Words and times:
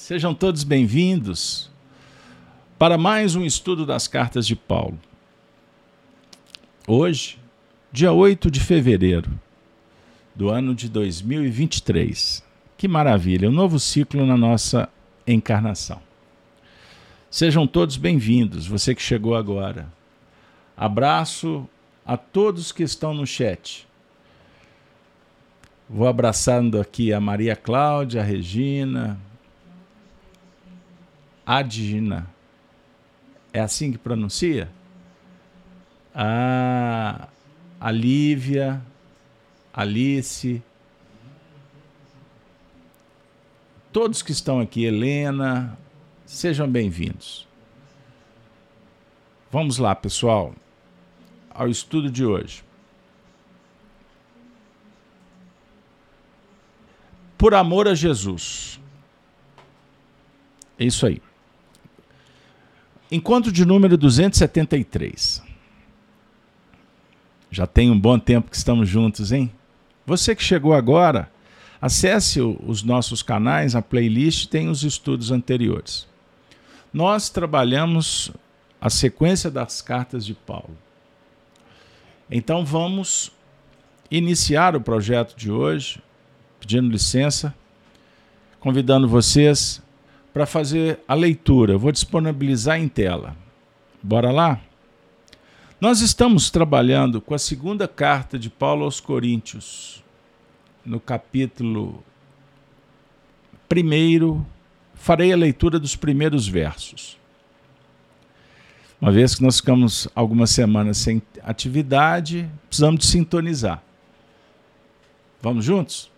Sejam 0.00 0.34
todos 0.34 0.64
bem-vindos 0.64 1.70
para 2.78 2.96
mais 2.96 3.36
um 3.36 3.44
estudo 3.44 3.84
das 3.84 4.08
cartas 4.08 4.46
de 4.46 4.56
Paulo. 4.56 4.98
Hoje, 6.88 7.38
dia 7.92 8.10
8 8.10 8.50
de 8.50 8.60
fevereiro 8.60 9.30
do 10.34 10.48
ano 10.48 10.74
de 10.74 10.88
2023. 10.88 12.42
Que 12.78 12.88
maravilha, 12.88 13.50
um 13.50 13.52
novo 13.52 13.78
ciclo 13.78 14.24
na 14.24 14.38
nossa 14.38 14.88
encarnação. 15.26 16.00
Sejam 17.30 17.66
todos 17.66 17.98
bem-vindos, 17.98 18.66
você 18.66 18.94
que 18.94 19.02
chegou 19.02 19.36
agora. 19.36 19.86
Abraço 20.74 21.68
a 22.06 22.16
todos 22.16 22.72
que 22.72 22.82
estão 22.82 23.12
no 23.12 23.26
chat. 23.26 23.86
Vou 25.88 26.08
abraçando 26.08 26.80
aqui 26.80 27.12
a 27.12 27.20
Maria 27.20 27.54
Cláudia, 27.54 28.22
a 28.22 28.24
Regina, 28.24 29.20
Adina. 31.52 32.32
É 33.52 33.58
assim 33.58 33.90
que 33.90 33.98
pronuncia? 33.98 34.70
A, 36.14 37.26
Lívia, 37.90 38.80
Alice. 39.72 40.62
Todos 43.90 44.22
que 44.22 44.30
estão 44.30 44.60
aqui, 44.60 44.84
Helena, 44.84 45.76
sejam 46.24 46.70
bem-vindos. 46.70 47.48
Vamos 49.50 49.78
lá, 49.78 49.92
pessoal, 49.96 50.54
ao 51.52 51.66
estudo 51.66 52.08
de 52.08 52.24
hoje. 52.24 52.62
Por 57.36 57.54
amor 57.54 57.88
a 57.88 57.94
Jesus. 57.96 58.80
É 60.78 60.84
isso 60.84 61.04
aí. 61.04 61.20
Encontro 63.12 63.50
de 63.50 63.64
número 63.64 63.98
273. 63.98 65.42
Já 67.50 67.66
tem 67.66 67.90
um 67.90 67.98
bom 67.98 68.16
tempo 68.20 68.48
que 68.48 68.56
estamos 68.56 68.88
juntos, 68.88 69.32
hein? 69.32 69.50
Você 70.06 70.32
que 70.32 70.44
chegou 70.44 70.72
agora, 70.72 71.28
acesse 71.80 72.40
os 72.40 72.84
nossos 72.84 73.20
canais, 73.20 73.74
a 73.74 73.82
playlist 73.82 74.46
tem 74.46 74.68
os 74.68 74.84
estudos 74.84 75.32
anteriores. 75.32 76.06
Nós 76.92 77.28
trabalhamos 77.28 78.30
a 78.80 78.88
sequência 78.88 79.50
das 79.50 79.82
cartas 79.82 80.24
de 80.24 80.34
Paulo. 80.34 80.78
Então 82.30 82.64
vamos 82.64 83.32
iniciar 84.08 84.76
o 84.76 84.80
projeto 84.80 85.36
de 85.36 85.50
hoje, 85.50 86.00
pedindo 86.60 86.88
licença, 86.88 87.52
convidando 88.60 89.08
vocês 89.08 89.82
para 90.32 90.46
fazer 90.46 91.00
a 91.06 91.14
leitura. 91.14 91.76
Vou 91.76 91.92
disponibilizar 91.92 92.78
em 92.78 92.88
tela. 92.88 93.36
Bora 94.02 94.30
lá? 94.30 94.60
Nós 95.80 96.00
estamos 96.00 96.50
trabalhando 96.50 97.20
com 97.20 97.34
a 97.34 97.38
segunda 97.38 97.88
carta 97.88 98.38
de 98.38 98.50
Paulo 98.50 98.84
aos 98.84 99.00
Coríntios, 99.00 100.04
no 100.84 101.00
capítulo 101.00 102.04
primeiro. 103.68 104.46
Farei 104.94 105.32
a 105.32 105.36
leitura 105.36 105.78
dos 105.78 105.96
primeiros 105.96 106.46
versos. 106.46 107.18
Uma 109.00 109.10
vez 109.10 109.34
que 109.34 109.42
nós 109.42 109.56
ficamos 109.56 110.06
algumas 110.14 110.50
semanas 110.50 110.98
sem 110.98 111.22
atividade, 111.42 112.50
precisamos 112.68 113.00
de 113.00 113.06
sintonizar. 113.06 113.82
Vamos 115.40 115.64
juntos? 115.64 116.10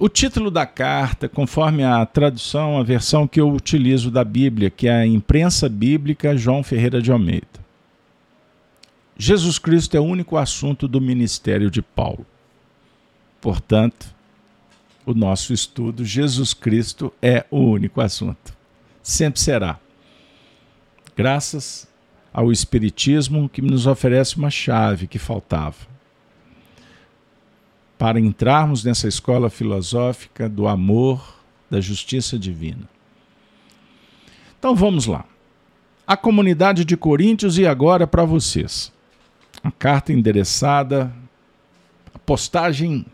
O 0.00 0.08
título 0.08 0.48
da 0.48 0.64
carta, 0.64 1.28
conforme 1.28 1.82
a 1.82 2.06
tradução, 2.06 2.78
a 2.78 2.84
versão 2.84 3.26
que 3.26 3.40
eu 3.40 3.50
utilizo 3.50 4.12
da 4.12 4.22
Bíblia, 4.22 4.70
que 4.70 4.86
é 4.86 4.92
a 4.92 5.04
imprensa 5.06 5.68
bíblica 5.68 6.36
João 6.36 6.62
Ferreira 6.62 7.02
de 7.02 7.10
Almeida. 7.10 7.48
Jesus 9.16 9.58
Cristo 9.58 9.96
é 9.96 10.00
o 10.00 10.04
único 10.04 10.36
assunto 10.36 10.86
do 10.86 11.00
ministério 11.00 11.68
de 11.68 11.82
Paulo. 11.82 12.24
Portanto, 13.40 14.14
o 15.04 15.12
nosso 15.12 15.52
estudo, 15.52 16.04
Jesus 16.04 16.54
Cristo 16.54 17.12
é 17.20 17.44
o 17.50 17.58
único 17.58 18.00
assunto. 18.00 18.56
Sempre 19.02 19.40
será. 19.40 19.80
Graças 21.16 21.88
ao 22.32 22.52
Espiritismo 22.52 23.48
que 23.48 23.60
nos 23.60 23.88
oferece 23.88 24.36
uma 24.36 24.48
chave 24.48 25.08
que 25.08 25.18
faltava 25.18 25.97
para 27.98 28.20
entrarmos 28.20 28.84
nessa 28.84 29.08
escola 29.08 29.50
filosófica 29.50 30.48
do 30.48 30.68
amor, 30.68 31.42
da 31.68 31.80
justiça 31.80 32.38
divina. 32.38 32.88
Então 34.56 34.74
vamos 34.74 35.06
lá. 35.06 35.24
A 36.06 36.16
comunidade 36.16 36.84
de 36.84 36.96
Coríntios 36.96 37.58
e 37.58 37.66
agora 37.66 38.06
para 38.06 38.24
vocês. 38.24 38.92
A 39.62 39.70
carta 39.70 40.12
endereçada, 40.12 41.12
a 42.14 42.18
postagem 42.20 43.04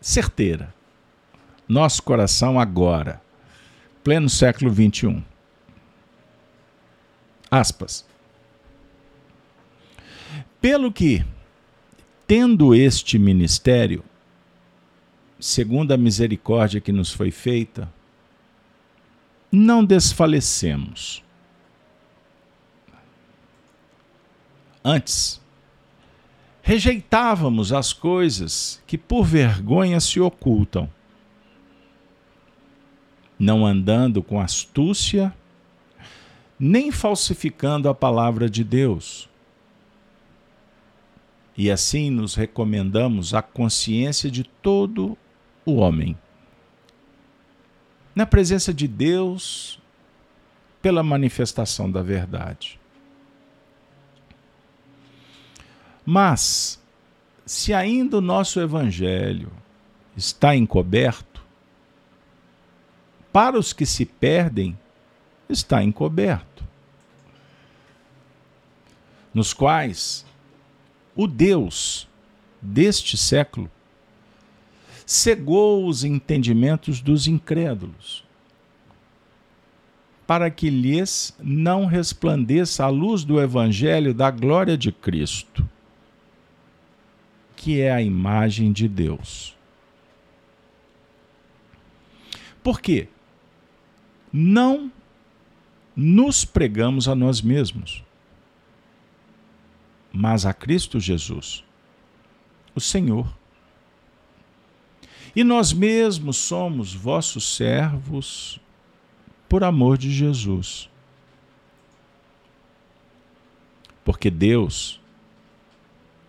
certeira. 0.00 0.74
Nosso 1.66 2.02
coração 2.02 2.60
agora, 2.60 3.20
pleno 4.04 4.28
século 4.28 4.70
21. 4.70 5.22
Aspas. 7.50 8.06
Pelo 10.60 10.92
que 10.92 11.24
tendo 12.26 12.74
este 12.74 13.18
ministério, 13.18 14.02
segundo 15.38 15.92
a 15.92 15.96
misericórdia 15.96 16.80
que 16.80 16.90
nos 16.90 17.12
foi 17.12 17.30
feita, 17.30 17.92
não 19.50 19.84
desfalecemos. 19.84 21.22
Antes, 24.84 25.40
rejeitávamos 26.62 27.72
as 27.72 27.92
coisas 27.92 28.82
que 28.86 28.98
por 28.98 29.24
vergonha 29.24 30.00
se 30.00 30.20
ocultam, 30.20 30.90
não 33.38 33.64
andando 33.64 34.22
com 34.22 34.40
astúcia, 34.40 35.32
nem 36.58 36.90
falsificando 36.90 37.88
a 37.88 37.94
palavra 37.94 38.48
de 38.48 38.64
Deus 38.64 39.28
e 41.56 41.70
assim 41.70 42.10
nos 42.10 42.34
recomendamos 42.34 43.32
à 43.32 43.40
consciência 43.40 44.30
de 44.30 44.44
todo 44.44 45.16
o 45.64 45.76
homem. 45.76 46.16
Na 48.14 48.26
presença 48.26 48.74
de 48.74 48.86
Deus, 48.86 49.80
pela 50.82 51.02
manifestação 51.02 51.90
da 51.90 52.02
verdade. 52.02 52.78
Mas, 56.04 56.80
se 57.44 57.72
ainda 57.72 58.18
o 58.18 58.20
nosso 58.20 58.60
Evangelho 58.60 59.50
está 60.16 60.54
encoberto, 60.54 61.44
para 63.32 63.58
os 63.58 63.72
que 63.72 63.84
se 63.84 64.06
perdem, 64.06 64.78
está 65.48 65.82
encoberto, 65.82 66.64
nos 69.34 69.52
quais 69.52 70.24
o 71.16 71.26
Deus 71.26 72.06
deste 72.60 73.16
século 73.16 73.70
cegou 75.06 75.86
os 75.86 76.04
entendimentos 76.04 77.00
dos 77.00 77.26
incrédulos, 77.26 78.24
para 80.26 80.50
que 80.50 80.68
lhes 80.68 81.34
não 81.40 81.86
resplandeça 81.86 82.84
a 82.84 82.88
luz 82.88 83.24
do 83.24 83.40
Evangelho 83.40 84.12
da 84.12 84.30
glória 84.30 84.76
de 84.76 84.92
Cristo, 84.92 85.66
que 87.54 87.80
é 87.80 87.92
a 87.92 88.02
imagem 88.02 88.72
de 88.72 88.88
Deus. 88.88 89.56
Por 92.62 92.80
quê? 92.80 93.08
Não 94.32 94.90
nos 95.94 96.44
pregamos 96.44 97.08
a 97.08 97.14
nós 97.14 97.40
mesmos 97.40 98.04
mas 100.12 100.46
a 100.46 100.52
Cristo 100.52 100.98
Jesus, 100.98 101.64
o 102.74 102.80
Senhor. 102.80 103.32
E 105.34 105.44
nós 105.44 105.72
mesmos 105.72 106.36
somos 106.36 106.94
vossos 106.94 107.56
servos 107.56 108.58
por 109.48 109.62
amor 109.62 109.98
de 109.98 110.10
Jesus. 110.10 110.88
Porque 114.04 114.30
Deus, 114.30 115.00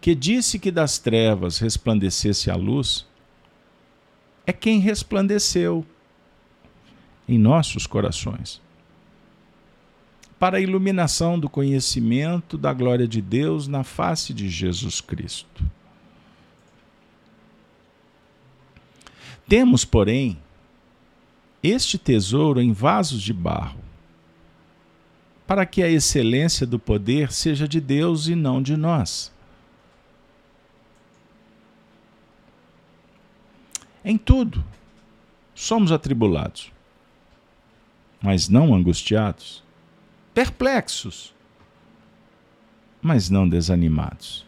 que 0.02 0.14
disse 0.14 0.60
que 0.60 0.72
das 0.72 1.00
trevas 1.00 1.60
resplandecesse 1.60 2.52
a 2.52 2.56
luz, 2.56 3.08
é 4.46 4.52
quem 4.52 4.80
resplandeceu 4.80 5.86
em 7.28 7.38
nossos 7.38 7.86
corações 7.86 8.62
para 10.40 10.58
a 10.58 10.62
iluminação 10.62 11.40
do 11.40 11.50
conhecimento 11.50 12.58
da 12.58 12.72
glória 12.72 13.08
de 13.08 13.22
Deus 13.22 13.68
na 13.68 13.84
face 13.84 14.34
de 14.34 14.50
Jesus 14.50 15.02
Cristo. 15.02 15.64
Temos, 19.48 19.84
porém, 19.86 20.38
este 21.64 21.98
tesouro 21.98 22.62
em 22.62 22.72
vasos 22.72 23.22
de 23.22 23.34
barro, 23.34 23.80
para 25.48 25.66
que 25.66 25.82
a 25.82 25.90
excelência 25.90 26.68
do 26.68 26.78
poder 26.78 27.32
seja 27.32 27.68
de 27.68 27.80
Deus 27.80 28.28
e 28.28 28.36
não 28.36 28.62
de 28.62 28.76
nós. 28.76 29.32
Em 34.04 34.18
tudo, 34.18 34.64
somos 35.56 35.92
atribulados, 35.92 36.72
mas 38.22 38.48
não 38.48 38.74
angustiados, 38.74 39.64
perplexos, 40.38 41.34
mas 43.02 43.28
não 43.28 43.50
desanimados, 43.50 44.46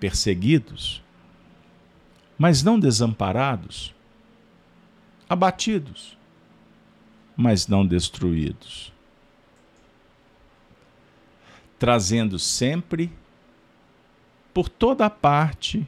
perseguidos, 0.00 1.02
mas 2.38 2.62
não 2.62 2.80
desamparados, 2.80 3.94
abatidos, 5.28 6.16
mas 7.36 7.68
não 7.68 7.86
destruídos, 7.86 8.90
trazendo 11.78 12.38
sempre, 12.38 13.12
por 14.54 14.70
toda 14.70 15.10
parte, 15.10 15.86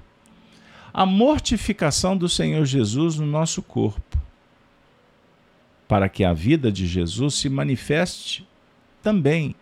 a 0.92 1.06
mortificação 1.06 2.14
do 2.14 2.28
Senhor 2.28 2.66
Jesus 2.66 3.16
no 3.16 3.24
nosso 3.24 3.62
corpo, 3.62 4.11
para 5.92 6.08
que 6.08 6.24
a 6.24 6.32
vida 6.32 6.72
de 6.72 6.86
Jesus 6.86 7.34
se 7.34 7.50
manifeste 7.50 8.48
também 9.02 9.54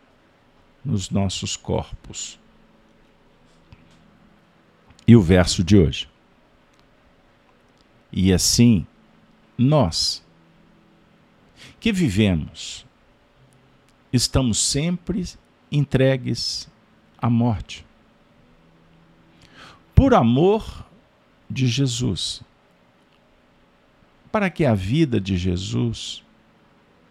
nos 0.84 1.10
nossos 1.10 1.56
corpos. 1.56 2.38
E 5.08 5.16
o 5.16 5.20
verso 5.20 5.64
de 5.64 5.76
hoje. 5.76 6.08
E 8.12 8.32
assim, 8.32 8.86
nós, 9.58 10.24
que 11.80 11.90
vivemos, 11.90 12.86
estamos 14.12 14.56
sempre 14.64 15.24
entregues 15.68 16.70
à 17.18 17.28
morte. 17.28 17.84
Por 19.96 20.14
amor 20.14 20.86
de 21.50 21.66
Jesus, 21.66 22.40
para 24.30 24.48
que 24.50 24.64
a 24.64 24.74
vida 24.74 25.20
de 25.20 25.36
Jesus 25.36 26.22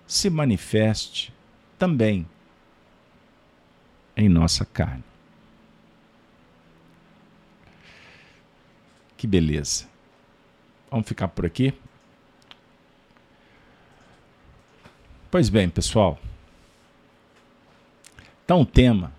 se 0.08 0.30
manifeste 0.30 1.34
também 1.78 2.28
em 4.16 4.28
nossa 4.28 4.66
carne. 4.66 5.04
Que 9.16 9.28
beleza. 9.28 9.88
Vamos 10.90 11.08
ficar 11.08 11.28
por 11.28 11.46
aqui? 11.46 11.74
Pois 15.30 15.50
bem, 15.50 15.70
pessoal. 15.70 16.18
Então, 18.44 18.62
o 18.62 18.66
tema 18.66 19.14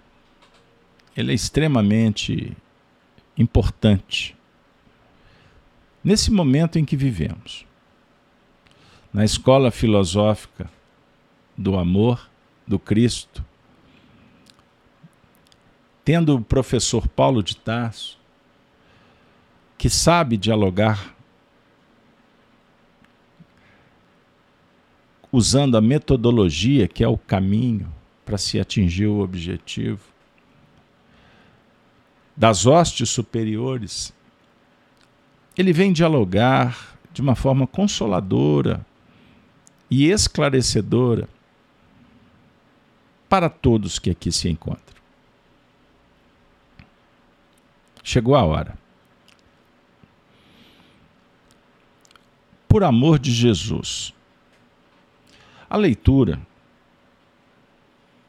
ele 1.16 1.32
é 1.32 1.34
extremamente 1.34 2.56
importante 3.36 4.36
nesse 6.02 6.30
momento 6.30 6.78
em 6.78 6.84
que 6.84 6.96
vivemos. 6.96 7.66
Na 9.12 9.24
escola 9.24 9.72
filosófica 9.72 10.70
do 11.56 11.76
amor 11.76 12.30
do 12.64 12.78
Cristo, 12.78 13.44
tendo 16.04 16.36
o 16.36 16.40
professor 16.40 17.08
Paulo 17.08 17.42
de 17.42 17.56
Tarso, 17.56 18.18
que 19.76 19.90
sabe 19.90 20.36
dialogar 20.36 21.14
usando 25.32 25.76
a 25.76 25.80
metodologia 25.80 26.86
que 26.86 27.02
é 27.02 27.08
o 27.08 27.18
caminho 27.18 27.92
para 28.24 28.38
se 28.38 28.60
atingir 28.60 29.06
o 29.06 29.20
objetivo. 29.20 30.00
Das 32.36 32.64
hostes 32.64 33.10
superiores, 33.10 34.12
ele 35.58 35.72
vem 35.72 35.92
dialogar 35.92 36.96
de 37.12 37.20
uma 37.20 37.34
forma 37.34 37.66
consoladora 37.66 38.86
e 39.90 40.10
esclarecedora 40.10 41.28
para 43.28 43.48
todos 43.48 43.98
que 43.98 44.10
aqui 44.10 44.30
se 44.30 44.48
encontram. 44.48 45.00
Chegou 48.02 48.34
a 48.34 48.44
hora. 48.44 48.78
Por 52.68 52.84
amor 52.84 53.18
de 53.18 53.32
Jesus, 53.32 54.14
a 55.68 55.76
leitura, 55.76 56.40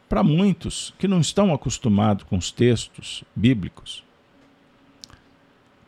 para 0.10 0.24
muitos 0.24 0.94
que 0.98 1.08
não 1.08 1.22
estão 1.22 1.54
acostumados 1.54 2.24
com 2.24 2.38
os 2.38 2.52
textos 2.52 3.24
bíblicos, 3.36 4.04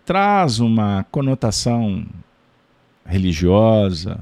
traz 0.06 0.60
uma 0.60 1.04
conotação 1.12 2.06
religiosa. 3.06 4.20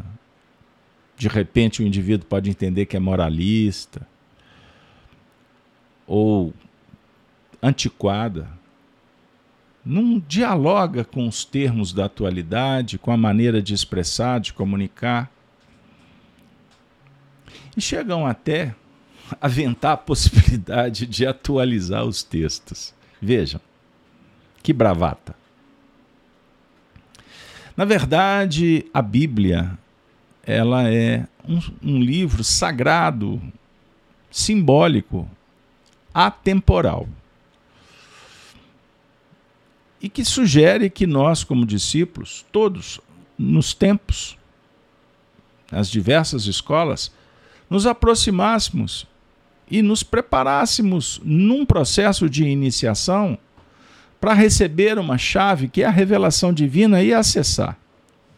De 1.21 1.27
repente, 1.27 1.83
o 1.83 1.85
indivíduo 1.85 2.25
pode 2.25 2.49
entender 2.49 2.87
que 2.87 2.97
é 2.97 2.99
moralista 2.99 4.07
ou 6.07 6.51
antiquada. 7.61 8.49
Não 9.85 10.17
dialoga 10.17 11.05
com 11.05 11.27
os 11.27 11.45
termos 11.45 11.93
da 11.93 12.05
atualidade, 12.05 12.97
com 12.97 13.11
a 13.11 13.17
maneira 13.17 13.61
de 13.61 13.71
expressar, 13.71 14.39
de 14.39 14.51
comunicar 14.51 15.31
e 17.77 17.81
chegam 17.81 18.25
até 18.25 18.73
a 19.39 19.45
aventar 19.45 19.91
a 19.91 19.97
possibilidade 19.97 21.05
de 21.05 21.27
atualizar 21.27 22.03
os 22.03 22.23
textos. 22.23 22.95
Vejam, 23.21 23.61
que 24.63 24.73
bravata. 24.73 25.35
Na 27.77 27.85
verdade, 27.85 28.87
a 28.91 29.03
Bíblia 29.03 29.77
ela 30.51 30.89
é 30.89 31.25
um, 31.47 31.59
um 31.81 31.99
livro 31.99 32.43
sagrado, 32.43 33.41
simbólico, 34.29 35.27
atemporal. 36.13 37.07
E 40.01 40.09
que 40.09 40.25
sugere 40.25 40.89
que 40.89 41.05
nós, 41.05 41.43
como 41.43 41.65
discípulos, 41.65 42.45
todos, 42.51 42.99
nos 43.37 43.73
tempos, 43.73 44.37
nas 45.71 45.89
diversas 45.89 46.45
escolas, 46.45 47.11
nos 47.69 47.85
aproximássemos 47.85 49.07
e 49.69 49.81
nos 49.81 50.03
preparássemos 50.03 51.21
num 51.23 51.65
processo 51.65 52.29
de 52.29 52.43
iniciação 52.43 53.37
para 54.19 54.33
receber 54.33 54.99
uma 54.99 55.17
chave 55.17 55.67
que 55.67 55.81
é 55.81 55.85
a 55.85 55.89
revelação 55.89 56.53
divina 56.53 57.01
e 57.01 57.13
acessar 57.13 57.77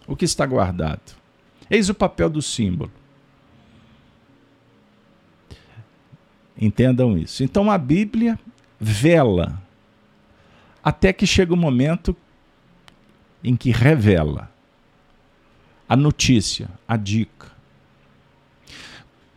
o 0.08 0.15
que 0.15 0.25
está 0.25 0.46
guardado. 0.46 1.23
Eis 1.70 1.89
o 1.89 1.93
papel 1.93 2.29
do 2.29 2.41
símbolo. 2.41 2.91
Entendam 6.58 7.17
isso. 7.17 7.43
Então 7.43 7.72
a 7.72 7.77
Bíblia 7.77 8.39
vela 8.79 9.62
até 10.84 11.13
que 11.13 11.25
chega 11.25 11.53
o 11.53 11.58
momento 11.58 12.15
em 13.43 13.55
que 13.55 13.72
revela 13.72 14.51
a 15.88 15.96
notícia, 15.96 16.70
a 16.88 16.96
dica 16.96 17.53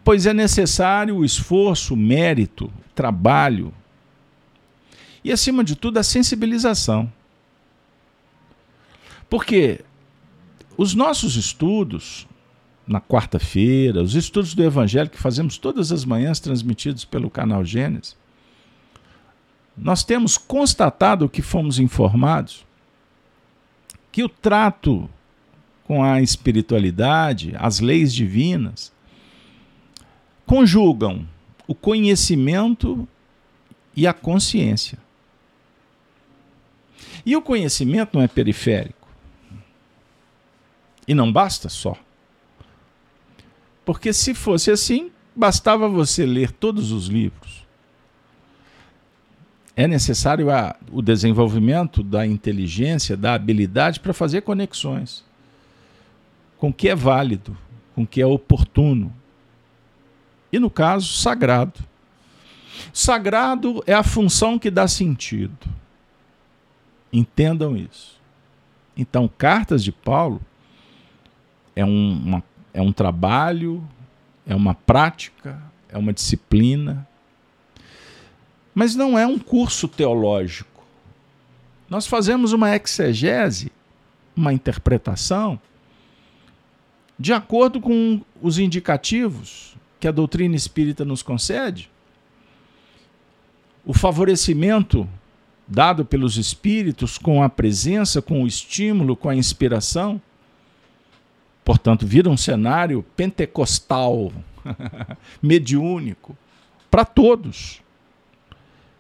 pois 0.07 0.25
é 0.25 0.33
necessário 0.33 1.17
o 1.17 1.25
esforço, 1.25 1.95
o 1.95 1.97
mérito, 1.97 2.67
o 2.67 2.95
trabalho 2.95 3.75
e, 5.25 5.33
acima 5.33 5.65
de 5.65 5.75
tudo, 5.75 5.99
a 5.99 6.05
sensibilização. 6.05 7.13
Porque 9.29 9.81
os 10.77 10.95
nossos 10.95 11.37
estudos, 11.37 12.27
na 12.87 13.01
quarta-feira, 13.01 14.03
os 14.03 14.15
estudos 14.15 14.55
do 14.55 14.63
Evangelho 14.63 15.11
que 15.11 15.19
fazemos 15.19 15.59
todas 15.59 15.91
as 15.91 16.05
manhãs, 16.05 16.39
transmitidos 16.39 17.05
pelo 17.05 17.31
canal 17.31 17.65
Gênesis, 17.65 18.17
nós 19.77 20.05
temos 20.05 20.39
constatado 20.39 21.29
que 21.29 21.43
fomos 21.43 21.79
informados 21.79 22.65
que 24.17 24.25
o 24.25 24.29
trato 24.31 25.11
com 25.85 26.03
a 26.03 26.23
espiritualidade, 26.23 27.55
as 27.59 27.81
leis 27.81 28.15
divinas, 28.15 28.91
conjugam 30.47 31.29
o 31.67 31.75
conhecimento 31.75 33.07
e 33.95 34.07
a 34.07 34.15
consciência. 34.15 34.99
E 37.27 37.37
o 37.37 37.43
conhecimento 37.43 38.17
não 38.17 38.23
é 38.23 38.29
periférico. 38.29 39.06
E 41.07 41.15
não 41.15 41.33
basta 41.33 41.69
só. 41.69 41.97
Porque 43.85 44.13
se 44.13 44.35
fosse 44.35 44.71
assim, 44.71 45.11
bastava 45.35 45.89
você 45.89 46.27
ler 46.27 46.51
todos 46.51 46.91
os 46.91 47.07
livros. 47.07 47.65
É 49.77 49.87
necessário 49.87 50.51
a, 50.51 50.75
o 50.91 51.03
desenvolvimento 51.03 52.03
da 52.03 52.27
inteligência, 52.27 53.17
da 53.17 53.35
habilidade 53.35 54.01
para 54.01 54.13
fazer 54.15 54.41
conexões. 54.41 55.25
com 56.59 56.69
o 56.71 56.73
que 56.73 56.89
é 56.89 56.95
válido, 56.95 57.57
com 57.95 58.03
o 58.03 58.07
que 58.07 58.21
é 58.21 58.27
oportuno. 58.27 59.13
E 60.51 60.59
no 60.59 60.71
caso, 60.71 61.13
sagrado. 61.13 61.81
Sagrado 62.93 63.83
é 63.87 63.93
a 63.93 64.03
função 64.03 64.59
que 64.59 64.71
dá 64.71 64.89
sentido. 64.89 65.67
Entendam 67.13 67.77
isso. 67.77 68.21
Então, 68.97 69.29
cartas 69.29 69.85
de 69.85 69.93
Paulo 69.93 70.41
é 71.77 71.85
um, 71.85 72.13
uma, 72.13 72.43
é 72.75 72.81
um 72.81 72.93
trabalho, 72.93 73.87
é 74.47 74.55
uma 74.55 74.75
prática, 74.75 75.63
é 75.89 75.97
uma 75.97 76.13
disciplina, 76.13 77.07
mas 78.75 78.95
não 78.95 79.19
é 79.19 79.27
um 79.27 79.39
curso 79.39 79.87
teológico. 79.87 80.85
Nós 81.89 82.07
fazemos 82.07 82.53
uma 82.53 82.75
exegese, 82.75 83.71
uma 84.35 84.53
interpretação, 84.53 85.61
de 87.19 87.33
acordo 87.33 87.81
com 87.81 88.21
os 88.43 88.59
indicativos 88.59 89.77
que 90.01 90.09
a 90.09 90.13
doutrina 90.13 90.57
espírita 90.57 91.05
nos 91.05 91.23
concede. 91.23 91.91
O 93.85 93.95
favorecimento 93.95 95.09
dado 95.67 96.05
pelos 96.05 96.37
espíritos 96.37 97.19
com 97.19 97.43
a 97.43 97.49
presença, 97.49 98.23
com 98.23 98.43
o 98.43 98.47
estímulo, 98.47 99.17
com 99.17 99.29
a 99.29 99.37
inspiração. 99.37 100.21
Portanto, 101.67 102.07
vira 102.07 102.31
um 102.31 102.37
cenário 102.37 103.05
pentecostal, 103.17 104.31
mediúnico, 105.43 106.39
para 106.89 107.05
todos. 107.05 107.83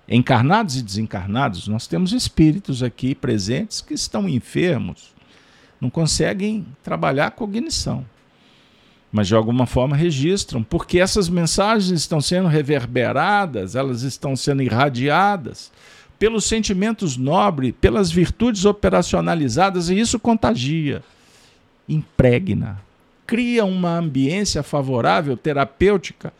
Encarnados 0.09 0.77
e 0.77 0.83
desencarnados, 0.83 1.69
nós 1.69 1.87
temos 1.87 2.13
espíritos 2.13 2.83
aqui 2.83 3.15
presentes 3.15 3.81
que 3.81 3.95
estão 3.95 4.29
enfermos, 4.29 5.15
não 5.81 5.89
conseguem 5.89 6.67
trabalhar 6.83 7.29
a 7.29 7.31
cognição, 7.31 8.05
mas 9.13 9.29
de 9.29 9.37
alguma 9.37 9.65
forma 9.65 9.95
registram, 9.95 10.61
porque 10.61 10.99
essas 10.99 11.29
mensagens 11.29 12.01
estão 12.01 12.21
sendo 12.21 12.49
reverberadas, 12.49 13.77
elas 13.77 14.03
estão 14.03 14.35
sendo 14.35 14.61
irradiadas 14.61 15.71
pelos 16.19 16.45
sentimentos 16.45 17.17
nobres, 17.17 17.75
pelas 17.81 18.11
virtudes 18.11 18.65
operacionalizadas, 18.65 19.89
e 19.89 19.97
isso 20.01 20.19
contagia, 20.19 21.05
impregna, 21.89 22.81
cria 23.27 23.65
uma 23.65 23.99
ambiência 23.99 24.63
favorável, 24.63 25.37
terapêutica, 25.37 26.33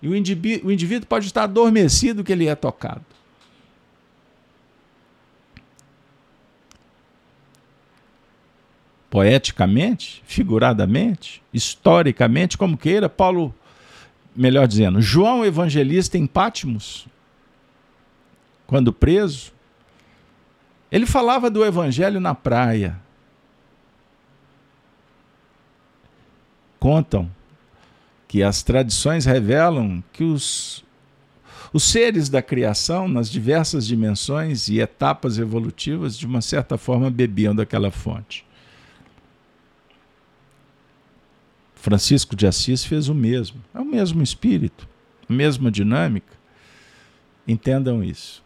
e 0.00 0.08
o 0.08 0.14
indivíduo, 0.14 0.68
o 0.68 0.72
indivíduo 0.72 1.06
pode 1.08 1.26
estar 1.26 1.44
adormecido 1.44 2.22
que 2.22 2.32
ele 2.32 2.46
é 2.46 2.54
tocado. 2.54 3.04
Poeticamente, 9.10 10.22
figuradamente, 10.26 11.42
historicamente, 11.52 12.58
como 12.58 12.76
queira, 12.76 13.08
Paulo, 13.08 13.54
melhor 14.36 14.68
dizendo, 14.68 15.00
João 15.00 15.44
Evangelista 15.44 16.18
em 16.18 16.26
Pátimos, 16.26 17.08
quando 18.66 18.92
preso, 18.92 19.50
ele 20.92 21.06
falava 21.06 21.50
do 21.50 21.64
evangelho 21.64 22.20
na 22.20 22.34
praia. 22.34 23.00
Contam 26.78 27.30
que 28.26 28.42
as 28.42 28.62
tradições 28.62 29.24
revelam 29.24 30.02
que 30.12 30.22
os, 30.22 30.84
os 31.72 31.82
seres 31.82 32.28
da 32.28 32.42
criação, 32.42 33.08
nas 33.08 33.30
diversas 33.30 33.86
dimensões 33.86 34.68
e 34.68 34.78
etapas 34.78 35.38
evolutivas, 35.38 36.16
de 36.16 36.26
uma 36.26 36.40
certa 36.40 36.76
forma 36.76 37.10
bebiam 37.10 37.54
daquela 37.54 37.90
fonte. 37.90 38.46
Francisco 41.74 42.36
de 42.36 42.46
Assis 42.46 42.84
fez 42.84 43.08
o 43.08 43.14
mesmo. 43.14 43.62
É 43.72 43.80
o 43.80 43.84
mesmo 43.84 44.22
espírito, 44.22 44.86
a 45.28 45.32
mesma 45.32 45.70
dinâmica. 45.70 46.36
Entendam 47.46 48.04
isso. 48.04 48.44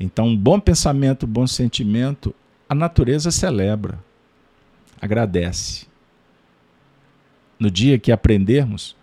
Então, 0.00 0.28
um 0.28 0.36
bom 0.36 0.60
pensamento, 0.60 1.26
um 1.26 1.28
bom 1.28 1.46
sentimento, 1.46 2.34
a 2.68 2.74
natureza 2.74 3.30
celebra, 3.30 3.98
agradece. 5.00 5.87
No 7.58 7.70
dia 7.70 7.98
que 7.98 8.12
aprendermos, 8.12 8.96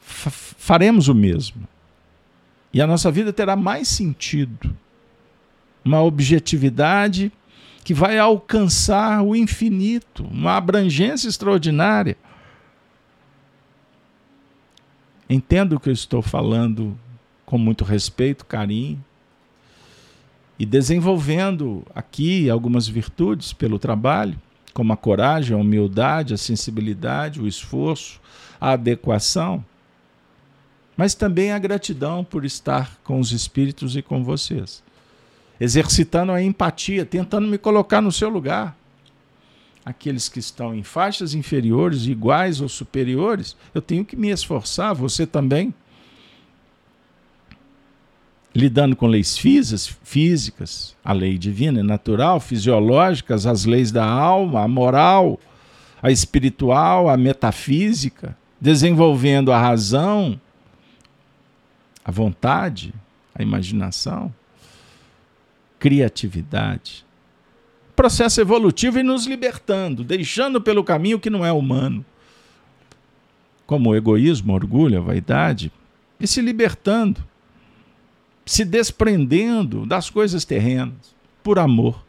faremos 0.00 1.08
o 1.08 1.14
mesmo. 1.14 1.68
E 2.72 2.80
a 2.80 2.86
nossa 2.86 3.10
vida 3.10 3.32
terá 3.32 3.54
mais 3.54 3.88
sentido, 3.88 4.74
uma 5.84 6.02
objetividade 6.02 7.30
que 7.84 7.92
vai 7.92 8.18
alcançar 8.18 9.22
o 9.22 9.34
infinito, 9.34 10.24
uma 10.24 10.56
abrangência 10.56 11.28
extraordinária. 11.28 12.16
Entendo 15.28 15.74
o 15.74 15.80
que 15.80 15.88
eu 15.88 15.92
estou 15.92 16.22
falando 16.22 16.96
com 17.44 17.58
muito 17.58 17.84
respeito, 17.84 18.46
carinho, 18.46 19.04
e 20.58 20.64
desenvolvendo 20.64 21.84
aqui 21.94 22.48
algumas 22.48 22.86
virtudes 22.86 23.52
pelo 23.52 23.78
trabalho, 23.78 24.40
como 24.72 24.92
a 24.92 24.96
coragem, 24.96 25.56
a 25.56 25.60
humildade, 25.60 26.34
a 26.34 26.38
sensibilidade, 26.38 27.40
o 27.40 27.46
esforço, 27.46 28.20
a 28.60 28.72
adequação, 28.72 29.64
mas 30.96 31.14
também 31.14 31.52
a 31.52 31.58
gratidão 31.58 32.22
por 32.22 32.44
estar 32.44 32.98
com 33.02 33.18
os 33.18 33.32
espíritos 33.32 33.96
e 33.96 34.02
com 34.02 34.22
vocês. 34.22 34.82
Exercitando 35.60 36.32
a 36.32 36.42
empatia, 36.42 37.04
tentando 37.04 37.48
me 37.48 37.58
colocar 37.58 38.00
no 38.00 38.12
seu 38.12 38.28
lugar. 38.28 38.76
Aqueles 39.84 40.28
que 40.28 40.38
estão 40.38 40.74
em 40.74 40.82
faixas 40.82 41.34
inferiores, 41.34 42.06
iguais 42.06 42.60
ou 42.60 42.68
superiores, 42.68 43.56
eu 43.74 43.82
tenho 43.82 44.04
que 44.04 44.16
me 44.16 44.30
esforçar, 44.30 44.94
você 44.94 45.26
também 45.26 45.74
lidando 48.54 48.94
com 48.94 49.06
leis 49.06 49.38
físicas, 49.38 50.94
a 51.02 51.12
lei 51.12 51.38
divina 51.38 51.80
e 51.80 51.82
natural, 51.82 52.38
fisiológicas, 52.38 53.46
as 53.46 53.64
leis 53.64 53.90
da 53.90 54.04
alma, 54.04 54.62
a 54.62 54.68
moral, 54.68 55.40
a 56.02 56.10
espiritual, 56.10 57.08
a 57.08 57.16
metafísica, 57.16 58.36
desenvolvendo 58.60 59.50
a 59.50 59.58
razão, 59.58 60.38
a 62.04 62.10
vontade, 62.10 62.92
a 63.34 63.42
imaginação, 63.42 64.32
criatividade. 65.78 67.04
Processo 67.96 68.40
evolutivo 68.40 68.98
e 68.98 69.02
nos 69.02 69.26
libertando, 69.26 70.04
deixando 70.04 70.60
pelo 70.60 70.84
caminho 70.84 71.18
que 71.18 71.30
não 71.30 71.44
é 71.44 71.52
humano, 71.52 72.04
como 73.66 73.90
o 73.90 73.96
egoísmo, 73.96 74.52
orgulho, 74.52 74.98
a 74.98 75.02
vaidade, 75.02 75.72
e 76.20 76.26
se 76.26 76.42
libertando 76.42 77.31
se 78.52 78.66
desprendendo 78.66 79.86
das 79.86 80.10
coisas 80.10 80.44
terrenas 80.44 81.14
por 81.42 81.58
amor 81.58 82.04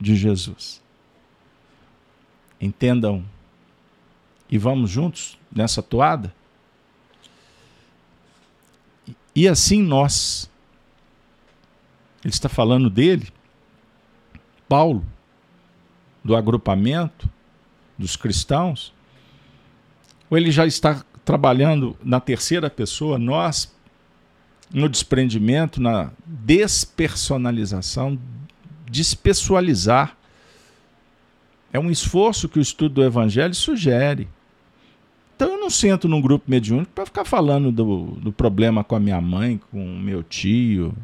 de 0.00 0.16
Jesus. 0.16 0.82
Entendam 2.60 3.24
e 4.50 4.58
vamos 4.58 4.90
juntos 4.90 5.38
nessa 5.48 5.80
toada? 5.80 6.34
E 9.32 9.46
assim 9.46 9.80
nós. 9.80 10.50
Ele 12.24 12.34
está 12.34 12.48
falando 12.48 12.90
dele, 12.90 13.28
Paulo, 14.68 15.06
do 16.24 16.34
agrupamento 16.34 17.30
dos 17.96 18.16
cristãos, 18.16 18.92
ou 20.28 20.36
ele 20.36 20.50
já 20.50 20.66
está 20.66 21.04
trabalhando 21.24 21.96
na 22.02 22.18
terceira 22.18 22.68
pessoa, 22.68 23.20
nós, 23.20 23.72
no 24.72 24.88
desprendimento, 24.88 25.80
na 25.80 26.10
despersonalização, 26.24 28.18
despessoalizar. 28.90 30.16
É 31.72 31.78
um 31.78 31.90
esforço 31.90 32.48
que 32.48 32.58
o 32.58 32.62
estudo 32.62 32.96
do 32.96 33.04
Evangelho 33.04 33.54
sugere. 33.54 34.28
Então 35.34 35.52
eu 35.52 35.60
não 35.60 35.68
sento 35.68 36.08
num 36.08 36.20
grupo 36.20 36.50
mediúnico 36.50 36.92
para 36.94 37.04
ficar 37.04 37.24
falando 37.24 37.70
do, 37.70 38.12
do 38.12 38.32
problema 38.32 38.82
com 38.82 38.96
a 38.96 39.00
minha 39.00 39.20
mãe, 39.20 39.60
com 39.70 39.84
o 39.84 39.98
meu 39.98 40.22
tio, 40.22 40.94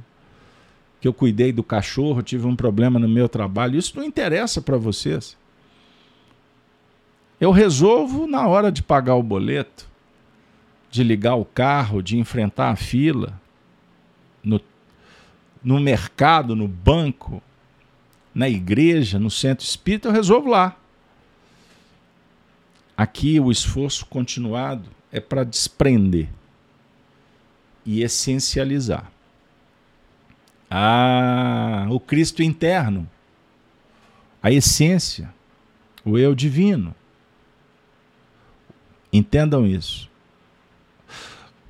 que 1.00 1.07
eu 1.07 1.12
cuidei 1.12 1.52
do 1.52 1.62
cachorro, 1.62 2.23
tive 2.23 2.47
um 2.47 2.57
problema 2.57 2.99
no 2.99 3.09
meu 3.09 3.28
trabalho. 3.28 3.78
Isso 3.78 3.97
não 3.97 4.04
interessa 4.04 4.62
para 4.62 4.78
vocês. 4.78 5.37
Eu 7.38 7.50
resolvo 7.50 8.26
na 8.26 8.47
hora 8.47 8.73
de 8.73 8.83
pagar 8.83 9.16
o 9.16 9.23
boleto, 9.23 9.87
de 10.90 11.02
ligar 11.02 11.35
o 11.35 11.45
carro, 11.45 12.00
de 12.00 12.16
enfrentar 12.16 12.71
a 12.71 12.76
fila 12.76 13.42
no, 14.43 14.61
no 15.63 15.81
mercado, 15.81 16.57
no 16.57 16.67
banco, 16.67 17.43
na 18.35 18.49
igreja, 18.49 19.19
no 19.19 19.31
centro 19.31 19.65
espírita, 19.65 20.09
eu 20.09 20.13
resolvo 20.13 20.49
lá. 20.49 20.77
Aqui 22.97 23.41
o 23.41 23.51
esforço 23.51 24.07
continuado 24.07 24.89
é 25.11 25.21
para 25.21 25.45
desprender 25.45 26.29
e 27.85 28.03
essencializar. 28.03 29.11
Ah, 30.71 31.87
o 31.91 32.01
Cristo 32.01 32.43
interno. 32.43 33.09
a 34.43 34.51
essência, 34.51 35.33
o 36.05 36.19
eu 36.19 36.35
divino. 36.35 36.95
Entendam 39.13 39.67
isso. 39.67 40.11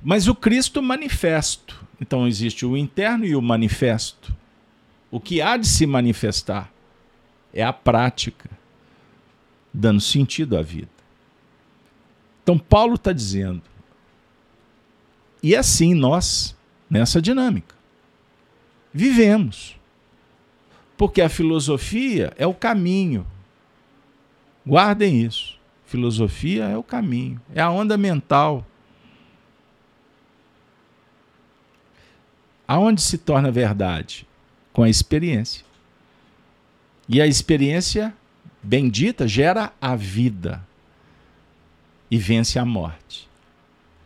Mas 0.01 0.27
o 0.27 0.33
Cristo 0.33 0.81
manifesto. 0.81 1.82
Então 2.03 2.27
existe 2.27 2.65
o 2.65 2.75
interno 2.75 3.25
e 3.25 3.33
o 3.33 3.41
manifesto. 3.41 4.35
O 5.09 5.21
que 5.21 5.41
há 5.41 5.55
de 5.55 5.65
se 5.65 5.85
manifestar 5.85 6.69
é 7.53 7.63
a 7.63 7.71
prática, 7.71 8.49
dando 9.73 10.01
sentido 10.01 10.57
à 10.57 10.61
vida. 10.61 10.89
Então 12.43 12.59
Paulo 12.59 12.95
está 12.95 13.13
dizendo, 13.13 13.61
e 15.41 15.55
assim 15.55 15.93
nós, 15.93 16.53
nessa 16.89 17.21
dinâmica, 17.21 17.73
vivemos. 18.93 19.77
Porque 20.97 21.21
a 21.21 21.29
filosofia 21.29 22.33
é 22.37 22.45
o 22.45 22.53
caminho. 22.53 23.25
Guardem 24.67 25.23
isso. 25.23 25.57
Filosofia 25.85 26.65
é 26.65 26.77
o 26.77 26.83
caminho, 26.83 27.39
é 27.55 27.61
a 27.61 27.71
onda 27.71 27.97
mental. 27.97 28.67
Aonde 32.67 33.01
se 33.01 33.17
torna 33.17 33.51
verdade? 33.51 34.27
Com 34.71 34.83
a 34.83 34.89
experiência. 34.89 35.65
E 37.07 37.21
a 37.21 37.27
experiência 37.27 38.13
bendita 38.61 39.27
gera 39.27 39.73
a 39.81 39.95
vida 39.95 40.65
e 42.09 42.17
vence 42.17 42.57
a 42.57 42.65
morte. 42.65 43.27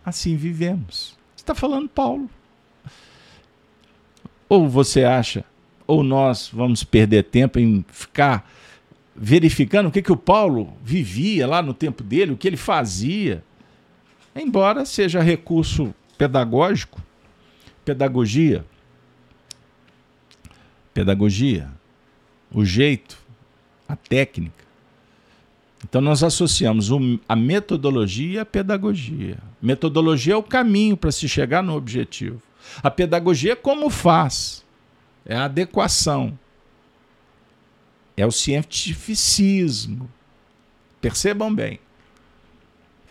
Assim 0.04 0.36
vivemos. 0.36 1.18
Está 1.36 1.54
falando 1.54 1.90
Paulo. 1.90 2.30
Ou 4.50 4.68
você 4.68 5.04
acha, 5.04 5.44
ou 5.86 6.04
nós 6.04 6.50
vamos 6.52 6.84
perder 6.84 7.24
tempo 7.24 7.60
em 7.60 7.86
ficar 7.90 8.50
verificando 9.16 9.88
o 9.88 9.92
que, 9.92 10.02
que 10.02 10.12
o 10.12 10.18
Paulo 10.18 10.74
vivia 10.84 11.48
lá 11.48 11.62
no 11.62 11.74
tempo 11.74 12.04
dele, 12.04 12.32
o 12.32 12.38
que 12.38 12.48
ele 12.48 12.58
fazia. 12.58 13.44
Embora 14.36 14.86
seja 14.86 15.22
recurso 15.22 15.94
pedagógico, 16.18 17.02
pedagogia, 17.88 18.66
pedagogia, 20.94 21.72
o 22.52 22.66
jeito, 22.66 23.18
a 23.88 23.96
técnica. 23.96 24.66
Então 25.82 26.02
nós 26.02 26.22
associamos 26.22 26.90
a 27.30 27.34
metodologia 27.34 28.42
a 28.42 28.46
pedagogia. 28.46 29.38
Metodologia 29.62 30.34
é 30.34 30.36
o 30.38 30.44
caminho 30.44 30.98
para 30.98 31.14
se 31.14 31.30
chegar 31.30 31.64
no 31.64 31.78
objetivo. 31.78 32.42
A 32.84 32.92
pedagogia 32.92 33.54
é 33.54 33.56
como 33.56 33.90
faz, 33.90 34.66
é 35.26 35.34
a 35.34 35.46
adequação 35.46 36.38
é 38.18 38.26
o 38.26 38.32
cientificismo. 38.32 40.10
Percebam 41.00 41.54
bem. 41.54 41.80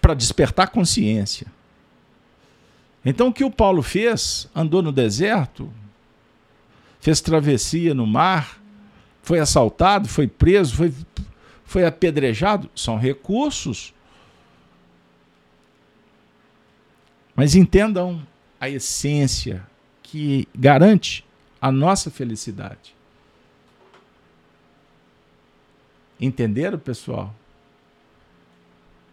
Para 0.02 0.12
despertar 0.12 0.68
consciência. 0.68 1.47
Então, 3.09 3.29
o 3.29 3.33
que 3.33 3.45
o 3.45 3.51
Paulo 3.53 3.85
fez? 3.85 4.49
Andou 4.53 4.83
no 4.83 4.91
deserto, 4.91 5.73
fez 6.99 7.21
travessia 7.21 7.95
no 7.95 8.05
mar, 8.05 8.61
foi 9.23 9.39
assaltado, 9.39 10.09
foi 10.09 10.27
preso, 10.27 10.75
foi, 10.75 10.93
foi 11.65 11.87
apedrejado. 11.87 12.69
São 12.75 12.99
recursos. 12.99 13.95
Mas 17.37 17.55
entendam 17.55 18.27
a 18.61 18.69
essência 18.69 19.65
que 20.03 20.49
garante 20.53 21.25
a 21.61 21.71
nossa 21.71 22.11
felicidade. 22.11 22.93
Entenderam, 26.21 26.77
pessoal? 26.77 27.33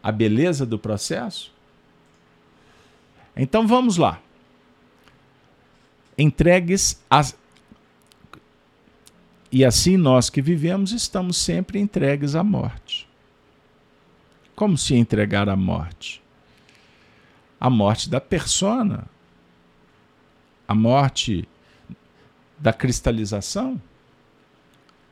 A 0.01 0.11
beleza 0.11 0.65
do 0.65 0.79
processo? 0.79 1.53
Então 3.35 3.67
vamos 3.67 3.97
lá. 3.97 4.21
Entregues 6.17 7.01
às. 7.09 7.35
E 9.51 9.63
assim 9.63 9.97
nós 9.97 10.29
que 10.29 10.41
vivemos 10.41 10.91
estamos 10.91 11.37
sempre 11.37 11.79
entregues 11.79 12.35
à 12.35 12.43
morte. 12.43 13.07
Como 14.55 14.77
se 14.77 14.95
entregar 14.95 15.49
à 15.49 15.55
morte? 15.55 16.21
A 17.59 17.69
morte 17.69 18.09
da 18.09 18.21
persona, 18.21 19.05
a 20.67 20.75
morte 20.75 21.47
da 22.59 22.73
cristalização, 22.73 23.81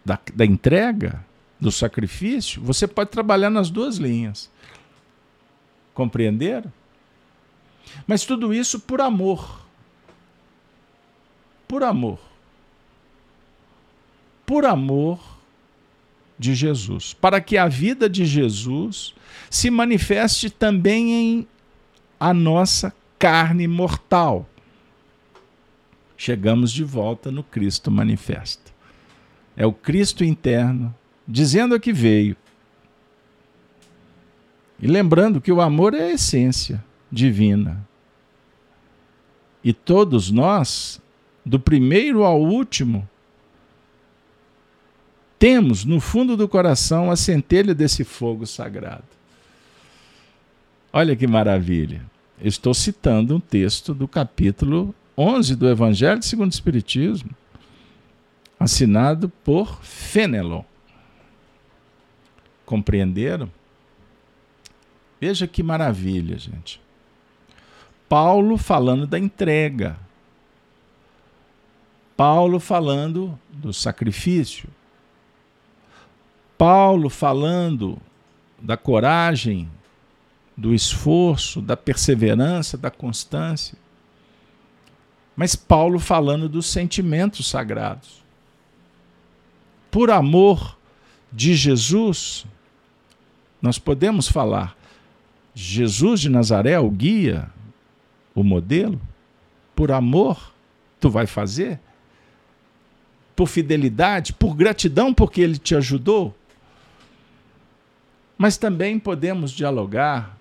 da, 0.05 0.19
da 0.34 0.45
entrega, 0.45 1.25
do 1.60 1.71
sacrifício, 1.71 2.62
você 2.62 2.88
pode 2.88 3.12
trabalhar 3.12 3.51
nas 3.51 3.69
duas 3.69 3.97
linhas. 3.97 4.49
Compreenderam? 5.93 6.71
Mas 8.07 8.25
tudo 8.25 8.53
isso 8.53 8.79
por 8.79 9.01
amor. 9.01 9.61
Por 11.67 11.83
amor. 11.83 12.19
Por 14.45 14.65
amor 14.65 15.19
de 16.37 16.55
Jesus. 16.55 17.13
Para 17.13 17.39
que 17.39 17.57
a 17.57 17.67
vida 17.67 18.09
de 18.09 18.25
Jesus 18.25 19.13
se 19.49 19.69
manifeste 19.69 20.49
também 20.49 21.11
em 21.11 21.47
a 22.19 22.33
nossa 22.33 22.93
carne 23.17 23.67
mortal. 23.67 24.47
Chegamos 26.17 26.71
de 26.71 26.83
volta 26.83 27.31
no 27.31 27.43
Cristo 27.43 27.89
manifesto. 27.89 28.71
É 29.55 29.65
o 29.65 29.73
Cristo 29.73 30.23
interno 30.23 30.93
dizendo 31.27 31.75
a 31.75 31.79
que 31.79 31.93
veio. 31.93 32.35
E 34.79 34.87
lembrando 34.87 35.39
que 35.39 35.51
o 35.51 35.61
amor 35.61 35.93
é 35.93 36.03
a 36.03 36.11
essência 36.11 36.83
divina. 37.12 37.86
E 39.63 39.74
todos 39.74 40.32
nós, 40.32 41.02
do 41.45 41.60
primeiro 41.60 42.24
ao 42.24 42.41
último, 42.41 43.08
temos 45.38 45.84
no 45.86 46.00
fundo 46.00 46.38
do 46.38 46.47
coração 46.47 47.12
a 47.12 47.15
centelha 47.15 47.74
desse 47.74 48.04
fogo 48.04 48.45
sagrado. 48.45 49.04
Olha 50.93 51.15
que 51.15 51.26
maravilha. 51.26 52.06
estou 52.39 52.74
citando 52.74 53.36
um 53.36 53.39
texto 53.39 53.93
do 53.93 54.08
capítulo 54.08 54.93
11 55.17 55.56
do 55.56 55.69
Evangelho 55.69 56.21
segundo 56.21 56.52
o 56.52 56.54
Espiritismo, 56.54 57.30
assinado 58.60 59.30
por 59.43 59.84
Fenelon. 59.84 60.63
Compreenderam? 62.65 63.52
Veja 65.19 65.47
que 65.47 65.62
maravilha, 65.62 66.38
gente. 66.38 66.82
Paulo 68.12 68.58
falando 68.58 69.08
da 69.08 69.17
entrega. 69.17 69.97
Paulo 72.17 72.60
falando 72.60 73.39
do 73.50 73.71
sacrifício. 73.71 74.67
Paulo 76.58 77.10
falando 77.10 77.97
da 78.62 78.76
coragem, 78.76 79.71
do 80.58 80.74
esforço, 80.74 81.62
da 81.62 81.78
perseverança, 81.78 82.78
da 82.78 82.91
constância. 82.91 83.78
Mas 85.34 85.56
Paulo 85.56 85.97
falando 85.97 86.50
dos 86.50 86.65
sentimentos 86.65 87.47
sagrados. 87.47 88.21
Por 89.89 90.12
amor 90.12 90.78
de 91.32 91.56
Jesus, 91.56 92.45
nós 93.62 93.80
podemos 93.80 94.28
falar 94.28 94.76
Jesus 95.56 96.19
de 96.19 96.28
Nazaré, 96.28 96.78
o 96.78 96.91
guia, 96.91 97.50
o 98.33 98.43
modelo, 98.43 98.99
por 99.75 99.91
amor, 99.91 100.53
tu 100.99 101.09
vai 101.09 101.25
fazer? 101.25 101.79
Por 103.35 103.47
fidelidade, 103.47 104.33
por 104.33 104.55
gratidão 104.55 105.13
porque 105.13 105.41
ele 105.41 105.57
te 105.57 105.75
ajudou? 105.75 106.35
Mas 108.37 108.57
também 108.57 108.99
podemos 108.99 109.51
dialogar, 109.51 110.37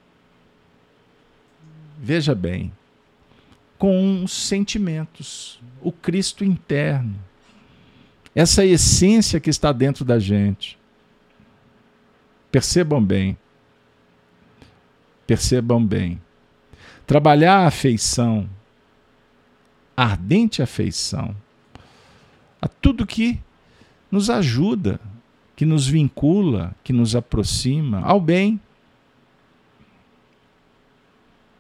veja 1.99 2.35
bem, 2.35 2.73
com 3.79 4.23
os 4.25 4.33
sentimentos, 4.33 5.61
o 5.81 5.91
Cristo 5.91 6.45
interno, 6.45 7.19
essa 8.35 8.65
essência 8.65 9.41
que 9.41 9.51
está 9.51 9.73
dentro 9.73 10.05
da 10.05 10.19
gente. 10.19 10.79
Percebam 12.51 13.03
bem. 13.03 13.37
Percebam 15.27 15.85
bem. 15.85 16.21
Trabalhar 17.11 17.65
a 17.65 17.67
afeição, 17.67 18.49
a 19.97 20.05
ardente 20.05 20.63
afeição, 20.63 21.35
a 22.63 22.69
tudo 22.69 23.05
que 23.05 23.41
nos 24.13 24.31
ajuda, 24.31 25.01
que 25.57 25.67
nos 25.67 25.89
vincula, 25.89 26.73
que 26.85 26.93
nos 26.93 27.17
aproxima 27.17 28.01
ao 28.03 28.21
bem. 28.21 28.61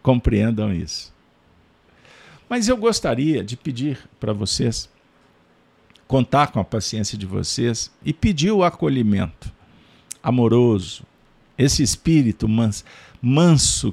Compreendam 0.00 0.72
isso. 0.72 1.12
Mas 2.48 2.68
eu 2.68 2.76
gostaria 2.76 3.42
de 3.42 3.56
pedir 3.56 4.08
para 4.20 4.32
vocês, 4.32 4.88
contar 6.06 6.52
com 6.52 6.60
a 6.60 6.64
paciência 6.64 7.18
de 7.18 7.26
vocês 7.26 7.90
e 8.04 8.12
pedir 8.12 8.52
o 8.52 8.62
acolhimento 8.62 9.52
amoroso, 10.22 11.02
esse 11.58 11.82
espírito 11.82 12.48
manso, 12.48 12.84
manso 13.20 13.92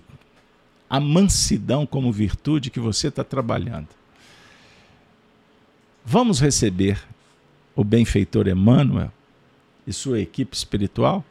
a 0.89 0.99
mansidão 0.99 1.85
como 1.85 2.11
virtude 2.11 2.69
que 2.69 2.79
você 2.79 3.07
está 3.09 3.23
trabalhando. 3.23 3.89
Vamos 6.05 6.39
receber 6.39 7.01
o 7.75 7.83
benfeitor 7.83 8.47
Emmanuel 8.47 9.11
e 9.85 9.91
sua 9.91 10.19
equipe 10.19 10.55
espiritual 10.55 11.23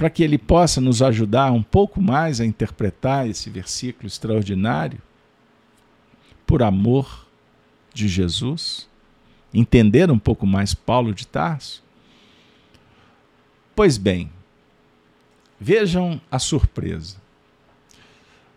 para 0.00 0.08
que 0.08 0.22
ele 0.22 0.38
possa 0.38 0.80
nos 0.80 1.02
ajudar 1.02 1.52
um 1.52 1.62
pouco 1.62 2.00
mais 2.00 2.40
a 2.40 2.46
interpretar 2.46 3.28
esse 3.28 3.50
versículo 3.50 4.06
extraordinário 4.06 4.98
por 6.46 6.62
amor 6.62 7.26
de 7.92 8.08
Jesus, 8.08 8.88
entender 9.52 10.10
um 10.10 10.18
pouco 10.18 10.46
mais 10.46 10.72
Paulo 10.72 11.12
de 11.12 11.26
Tarso. 11.26 11.82
Pois 13.76 13.98
bem, 13.98 14.32
vejam 15.60 16.18
a 16.30 16.38
surpresa. 16.38 17.19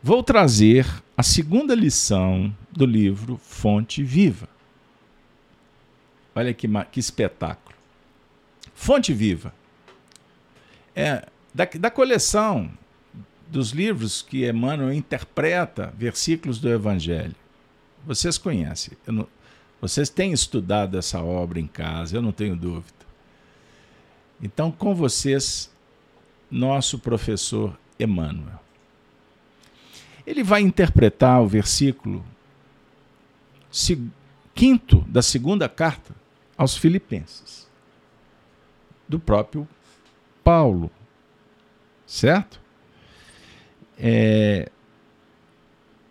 Vou 0.06 0.22
trazer 0.22 0.86
a 1.16 1.24
segunda 1.24 1.74
lição 1.74 2.54
do 2.70 2.86
livro 2.86 3.38
Fonte 3.38 4.04
Viva. 4.04 4.50
Olha 6.36 6.54
que, 6.54 6.68
que 6.92 7.00
espetáculo. 7.00 7.74
Fonte 8.76 9.13
Viva. 9.13 9.54
É, 10.94 11.26
da, 11.54 11.63
da 11.80 11.89
coleção 11.89 12.70
dos 13.48 13.70
livros 13.72 14.22
que 14.22 14.46
Emmanuel 14.46 14.92
interpreta 14.92 15.94
versículos 15.98 16.60
do 16.60 16.68
Evangelho. 16.68 17.36
Vocês 18.06 18.38
conhecem, 18.38 18.98
não, 19.08 19.26
vocês 19.80 20.10
têm 20.10 20.34
estudado 20.34 20.98
essa 20.98 21.24
obra 21.24 21.62
em 21.62 21.68
casa, 21.68 22.18
eu 22.18 22.22
não 22.22 22.34
tenho 22.34 22.58
dúvida. 22.58 23.06
Então, 24.42 24.70
com 24.70 24.94
vocês, 24.94 25.72
nosso 26.52 27.00
professor 27.00 27.80
Emmanuel. 27.98 28.62
Ele 30.26 30.44
vai 30.44 30.62
interpretar 30.62 31.42
o 31.42 31.48
versículo 31.48 32.24
quinto 34.54 35.02
da 35.08 35.22
segunda 35.22 35.68
carta 35.68 36.16
aos 36.58 36.78
Filipenses, 36.78 37.68
do 39.08 39.20
próprio 39.20 39.68
Paulo, 40.44 40.92
certo? 42.06 42.62
É, 43.98 44.70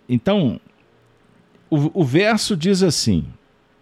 então, 0.08 0.60
o, 1.70 2.00
o, 2.00 2.04
verso 2.04 2.56
diz 2.56 2.82
assim: 2.82 3.26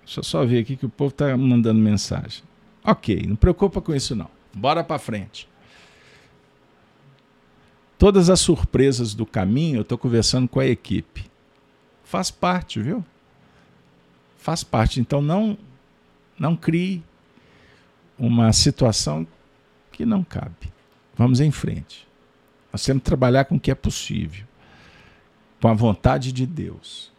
deixa 0.04 0.20
eu 0.20 0.24
só 0.24 0.44
ver 0.44 0.60
aqui 0.60 0.76
que 0.76 0.86
o 0.86 0.90
povo 0.90 1.10
está 1.10 1.36
mandando 1.36 1.80
mensagem. 1.80 2.42
Ok, 2.84 3.24
não 3.26 3.36
preocupa 3.36 3.80
com 3.80 3.94
isso 3.94 4.14
não. 4.14 4.30
Bora 4.54 4.82
para 4.82 4.98
frente. 4.98 5.48
Todas 8.00 8.30
as 8.30 8.40
surpresas 8.40 9.12
do 9.12 9.26
caminho 9.26 9.76
eu 9.76 9.82
estou 9.82 9.98
conversando 9.98 10.48
com 10.48 10.58
a 10.58 10.64
equipe. 10.64 11.30
Faz 12.02 12.30
parte, 12.30 12.80
viu? 12.80 13.04
Faz 14.38 14.64
parte. 14.64 14.98
Então 14.98 15.20
não, 15.20 15.58
não 16.38 16.56
crie 16.56 17.02
uma 18.18 18.54
situação 18.54 19.26
que 19.92 20.06
não 20.06 20.24
cabe. 20.24 20.72
Vamos 21.14 21.40
em 21.40 21.50
frente. 21.50 22.08
Nós 22.72 22.82
temos 22.82 23.02
que 23.02 23.04
trabalhar 23.04 23.44
com 23.44 23.56
o 23.56 23.60
que 23.60 23.70
é 23.70 23.74
possível, 23.74 24.46
com 25.60 25.68
a 25.68 25.74
vontade 25.74 26.32
de 26.32 26.46
Deus, 26.46 27.12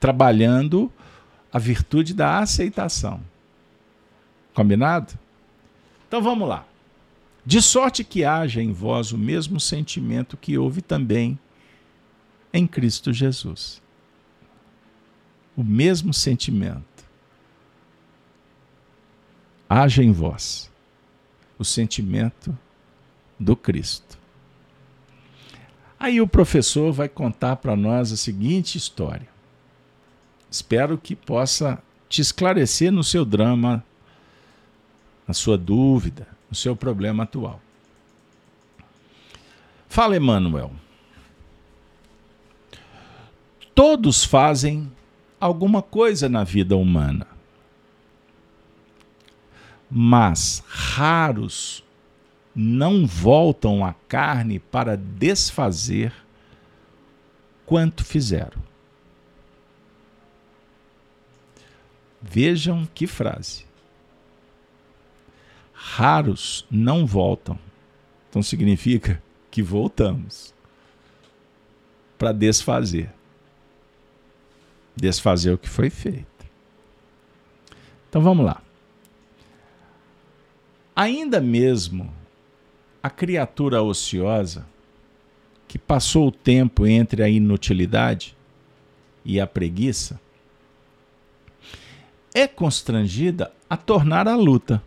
trabalhando 0.00 0.90
a 1.52 1.58
virtude 1.58 2.14
da 2.14 2.38
aceitação. 2.38 3.20
Combinado? 4.54 5.12
Então 6.06 6.22
vamos 6.22 6.48
lá. 6.48 6.64
De 7.48 7.62
sorte 7.62 8.04
que 8.04 8.26
haja 8.26 8.62
em 8.62 8.72
vós 8.72 9.10
o 9.10 9.16
mesmo 9.16 9.58
sentimento 9.58 10.36
que 10.36 10.58
houve 10.58 10.82
também 10.82 11.38
em 12.52 12.66
Cristo 12.66 13.10
Jesus. 13.10 13.80
O 15.56 15.64
mesmo 15.64 16.12
sentimento. 16.12 16.84
Haja 19.66 20.04
em 20.04 20.12
vós 20.12 20.70
o 21.58 21.64
sentimento 21.64 22.54
do 23.40 23.56
Cristo. 23.56 24.18
Aí 25.98 26.20
o 26.20 26.28
professor 26.28 26.92
vai 26.92 27.08
contar 27.08 27.56
para 27.56 27.74
nós 27.74 28.12
a 28.12 28.16
seguinte 28.18 28.76
história. 28.76 29.26
Espero 30.50 30.98
que 30.98 31.16
possa 31.16 31.82
te 32.10 32.20
esclarecer 32.20 32.92
no 32.92 33.02
seu 33.02 33.24
drama, 33.24 33.82
na 35.26 35.32
sua 35.32 35.56
dúvida, 35.56 36.36
no 36.48 36.56
seu 36.56 36.74
problema 36.74 37.24
atual. 37.24 37.60
Fala, 39.88 40.16
Emmanuel. 40.16 40.72
Todos 43.74 44.24
fazem 44.24 44.90
alguma 45.40 45.82
coisa 45.82 46.28
na 46.28 46.42
vida 46.42 46.76
humana, 46.76 47.26
mas 49.90 50.64
raros 50.66 51.84
não 52.54 53.06
voltam 53.06 53.84
à 53.84 53.94
carne 54.08 54.58
para 54.58 54.96
desfazer 54.96 56.12
quanto 57.64 58.04
fizeram. 58.04 58.60
Vejam 62.20 62.84
que 62.92 63.06
frase. 63.06 63.67
Raros 65.80 66.66
não 66.68 67.06
voltam. 67.06 67.56
Então 68.28 68.42
significa 68.42 69.22
que 69.48 69.62
voltamos 69.62 70.52
para 72.18 72.32
desfazer. 72.32 73.14
Desfazer 74.96 75.52
o 75.52 75.58
que 75.58 75.68
foi 75.68 75.88
feito. 75.88 76.26
Então 78.08 78.20
vamos 78.20 78.44
lá. 78.44 78.60
Ainda 80.96 81.40
mesmo 81.40 82.12
a 83.00 83.08
criatura 83.08 83.80
ociosa, 83.80 84.66
que 85.68 85.78
passou 85.78 86.26
o 86.26 86.32
tempo 86.32 86.88
entre 86.88 87.22
a 87.22 87.28
inutilidade 87.28 88.36
e 89.24 89.40
a 89.40 89.46
preguiça, 89.46 90.20
é 92.34 92.48
constrangida 92.48 93.52
a 93.70 93.76
tornar 93.76 94.26
a 94.26 94.34
luta, 94.34 94.82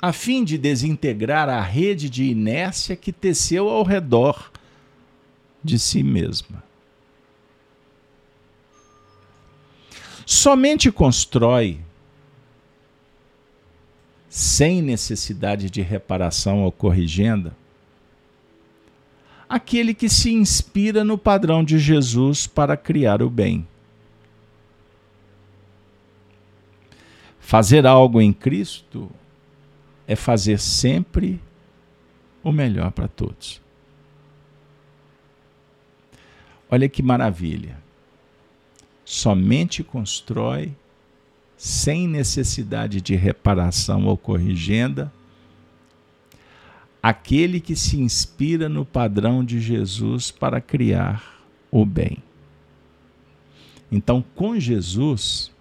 a 0.00 0.12
fim 0.12 0.44
de 0.44 0.58
desintegrar 0.58 1.48
a 1.48 1.60
rede 1.60 2.10
de 2.10 2.24
inércia 2.24 2.94
que 2.94 3.12
teceu 3.12 3.68
ao 3.68 3.82
redor 3.82 4.50
de 5.62 5.78
si 5.78 6.02
mesma. 6.02 6.62
Somente 10.24 10.90
constrói 10.90 11.80
sem 14.28 14.82
necessidade 14.82 15.70
de 15.70 15.80
reparação 15.80 16.62
ou 16.62 16.70
corrigenda, 16.70 17.56
aquele 19.48 19.94
que 19.94 20.08
se 20.08 20.30
inspira 20.32 21.04
no 21.04 21.16
padrão 21.16 21.64
de 21.64 21.78
Jesus 21.78 22.46
para 22.46 22.76
criar 22.76 23.22
o 23.22 23.30
bem. 23.30 23.66
Fazer 27.40 27.86
algo 27.86 28.20
em 28.20 28.32
Cristo 28.32 29.10
é 30.06 30.14
fazer 30.14 30.58
sempre 30.58 31.40
o 32.42 32.52
melhor 32.52 32.92
para 32.92 33.08
todos. 33.08 33.60
Olha 36.70 36.88
que 36.88 37.02
maravilha. 37.02 37.78
Somente 39.04 39.84
constrói 39.84 40.74
sem 41.56 42.06
necessidade 42.06 43.00
de 43.00 43.14
reparação 43.14 44.06
ou 44.06 44.16
corrigenda, 44.16 45.12
aquele 47.02 47.60
que 47.60 47.74
se 47.74 47.98
inspira 47.98 48.68
no 48.68 48.84
padrão 48.84 49.44
de 49.44 49.60
Jesus 49.60 50.30
para 50.30 50.60
criar 50.60 51.40
o 51.70 51.84
bem. 51.86 52.22
Então, 53.90 54.24
com 54.34 54.58
Jesus, 54.58 55.52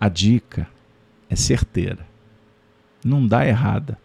a 0.00 0.08
dica 0.08 0.66
é 1.28 1.36
certeira, 1.36 2.09
não 3.04 3.26
dá 3.26 3.46
errada. 3.46 3.98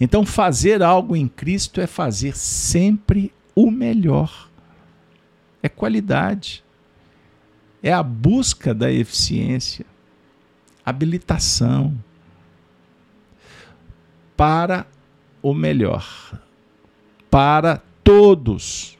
Então, 0.00 0.24
fazer 0.26 0.82
algo 0.82 1.14
em 1.14 1.28
Cristo 1.28 1.80
é 1.80 1.86
fazer 1.86 2.36
sempre 2.36 3.32
o 3.54 3.70
melhor, 3.70 4.50
é 5.62 5.68
qualidade. 5.68 6.64
É 7.82 7.92
a 7.92 8.02
busca 8.02 8.72
da 8.72 8.92
eficiência, 8.92 9.84
habilitação. 10.84 11.96
Para 14.36 14.86
o 15.42 15.52
melhor, 15.52 16.40
para 17.30 17.82
todos. 18.04 18.96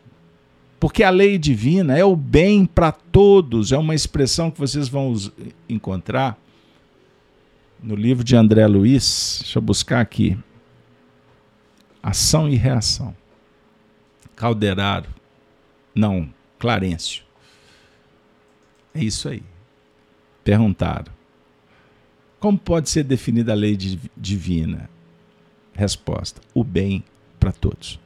Porque 0.80 1.04
a 1.04 1.10
lei 1.10 1.38
divina 1.38 1.96
é 1.96 2.04
o 2.04 2.16
bem 2.16 2.66
para 2.66 2.90
todos, 2.90 3.70
é 3.70 3.78
uma 3.78 3.94
expressão 3.94 4.50
que 4.50 4.58
vocês 4.58 4.88
vão 4.88 5.14
encontrar 5.68 6.36
no 7.82 7.96
livro 7.96 8.22
de 8.22 8.36
André 8.36 8.66
Luiz. 8.66 9.38
Deixa 9.40 9.58
eu 9.58 9.62
buscar 9.62 10.00
aqui. 10.00 10.38
Ação 12.02 12.48
e 12.48 12.54
reação. 12.54 13.14
Calderaro. 14.36 15.08
Não, 15.94 16.32
Clarencio. 16.58 17.24
É 18.94 19.02
isso 19.02 19.28
aí. 19.28 19.42
Perguntaram. 20.44 21.12
Como 22.38 22.58
pode 22.58 22.88
ser 22.90 23.04
definida 23.04 23.52
a 23.52 23.56
lei 23.56 23.76
divina? 24.16 24.88
Resposta: 25.74 26.40
o 26.54 26.64
bem 26.64 27.04
para 27.38 27.52
todos. 27.52 28.00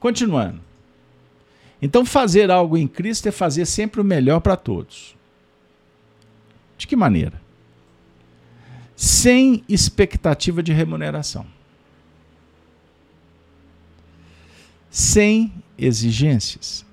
Continuando. 0.00 0.60
Então, 1.80 2.04
fazer 2.04 2.50
algo 2.50 2.76
em 2.76 2.88
Cristo 2.88 3.28
é 3.28 3.30
fazer 3.30 3.64
sempre 3.64 4.00
o 4.00 4.04
melhor 4.04 4.40
para 4.40 4.56
todos. 4.56 5.14
De 6.76 6.86
que 6.86 6.96
maneira? 6.96 7.40
Sem 8.98 9.62
expectativa 9.68 10.60
de 10.60 10.72
remuneração. 10.72 11.46
Sem 14.90 15.52
exigências. 15.78 16.84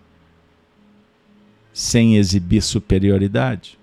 Sem 1.73 2.17
exibir 2.17 2.61
superioridade. 2.61 3.79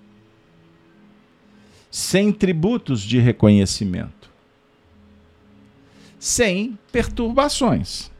Sem 1.90 2.32
tributos 2.32 3.02
de 3.02 3.18
reconhecimento. 3.18 4.30
Sem 6.20 6.78
perturbações 6.92 8.12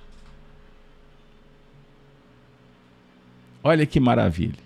Olha 3.63 3.87
que 3.87 4.01
maravilha. 4.01 4.59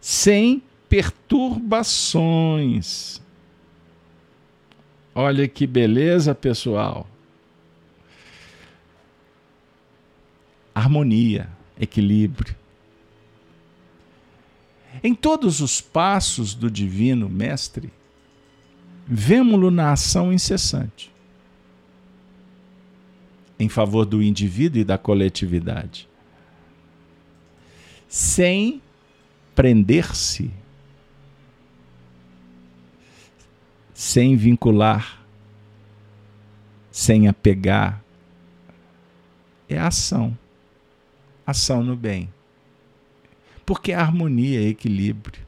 Sem 0.00 0.62
perturbações. 0.88 3.20
Olha 5.20 5.48
que 5.48 5.66
beleza, 5.66 6.32
pessoal. 6.32 7.04
Harmonia, 10.72 11.48
equilíbrio. 11.76 12.54
Em 15.02 15.16
todos 15.16 15.60
os 15.60 15.80
passos 15.80 16.54
do 16.54 16.70
Divino 16.70 17.28
Mestre, 17.28 17.92
vemos-lo 19.08 19.72
na 19.72 19.90
ação 19.90 20.32
incessante 20.32 21.10
em 23.58 23.68
favor 23.68 24.06
do 24.06 24.22
indivíduo 24.22 24.82
e 24.82 24.84
da 24.84 24.96
coletividade 24.96 26.08
sem 28.08 28.80
prender-se, 29.52 30.48
sem 33.98 34.36
vincular, 34.36 35.26
sem 36.88 37.26
apegar. 37.26 38.00
É 39.68 39.76
ação. 39.76 40.38
Ação 41.44 41.82
no 41.82 41.96
bem. 41.96 42.32
Porque 43.66 43.92
a 43.92 44.00
harmonia 44.00 44.60
é 44.60 44.68
equilíbrio. 44.68 45.44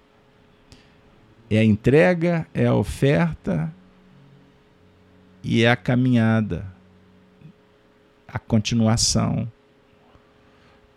É 1.49 1.59
a 1.59 1.65
entrega, 1.65 2.45
é 2.53 2.67
a 2.67 2.75
oferta 2.75 3.73
e 5.45 5.63
é 5.63 5.71
a 5.71 5.77
caminhada, 5.77 6.67
a 8.27 8.39
continuação, 8.41 9.51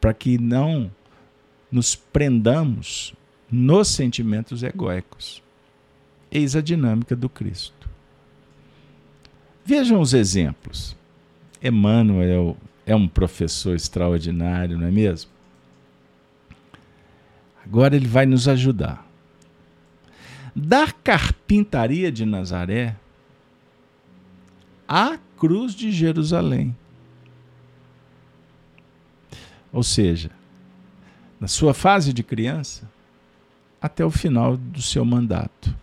para 0.01 0.11
que 0.11 0.39
não 0.39 0.91
nos 1.71 1.95
prendamos 1.95 3.13
nos 3.51 3.89
sentimentos 3.89 4.63
egóicos. 4.63 5.43
Eis 6.35 6.55
a 6.55 6.61
dinâmica 6.61 7.15
do 7.15 7.29
Cristo. 7.29 7.87
Vejam 9.63 10.01
os 10.01 10.15
exemplos. 10.15 10.95
Emmanuel 11.61 12.57
é 12.87 12.95
um 12.95 13.07
professor 13.07 13.75
extraordinário, 13.75 14.75
não 14.75 14.87
é 14.87 14.91
mesmo? 14.91 15.29
Agora 17.63 17.95
ele 17.95 18.07
vai 18.07 18.25
nos 18.25 18.47
ajudar. 18.47 19.07
Da 20.55 20.91
carpintaria 20.91 22.11
de 22.11 22.25
Nazaré 22.25 22.95
à 24.87 25.19
cruz 25.37 25.75
de 25.75 25.91
Jerusalém. 25.91 26.75
Ou 29.71 29.83
seja, 29.83 30.31
na 31.39 31.47
sua 31.47 31.75
fase 31.75 32.11
de 32.11 32.23
criança, 32.23 32.89
até 33.79 34.03
o 34.03 34.09
final 34.09 34.57
do 34.57 34.81
seu 34.81 35.05
mandato. 35.05 35.82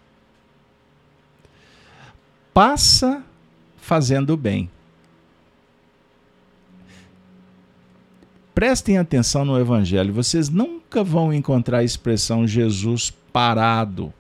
Passa 2.61 3.25
fazendo 3.79 4.35
o 4.35 4.37
bem. 4.37 4.71
Prestem 8.55 8.99
atenção 8.99 9.47
no 9.47 9.59
Evangelho, 9.59 10.13
vocês 10.13 10.51
nunca 10.51 11.03
vão 11.03 11.33
encontrar 11.33 11.79
a 11.79 11.85
expressão 11.85 12.47
Jesus 12.47 13.11
parado. 13.33 14.13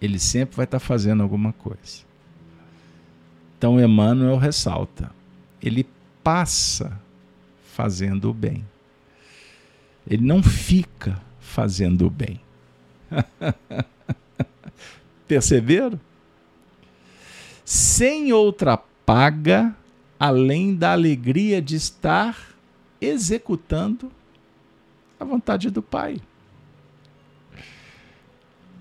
Ele 0.00 0.20
sempre 0.20 0.54
vai 0.54 0.66
estar 0.66 0.78
fazendo 0.78 1.20
alguma 1.20 1.52
coisa. 1.52 2.04
Então 3.58 3.80
Emmanuel 3.80 4.36
ressalta: 4.36 5.10
ele 5.60 5.84
passa 6.22 6.96
fazendo 7.74 8.30
o 8.30 8.32
bem. 8.32 8.64
Ele 10.06 10.24
não 10.24 10.44
fica 10.44 11.20
fazendo 11.40 12.06
o 12.06 12.10
bem. 12.10 12.40
Perceberam? 15.32 15.98
Sem 17.64 18.34
outra 18.34 18.76
paga 18.76 19.74
além 20.20 20.76
da 20.76 20.92
alegria 20.92 21.62
de 21.62 21.74
estar 21.74 22.54
executando 23.00 24.12
a 25.18 25.24
vontade 25.24 25.70
do 25.70 25.82
Pai. 25.82 26.20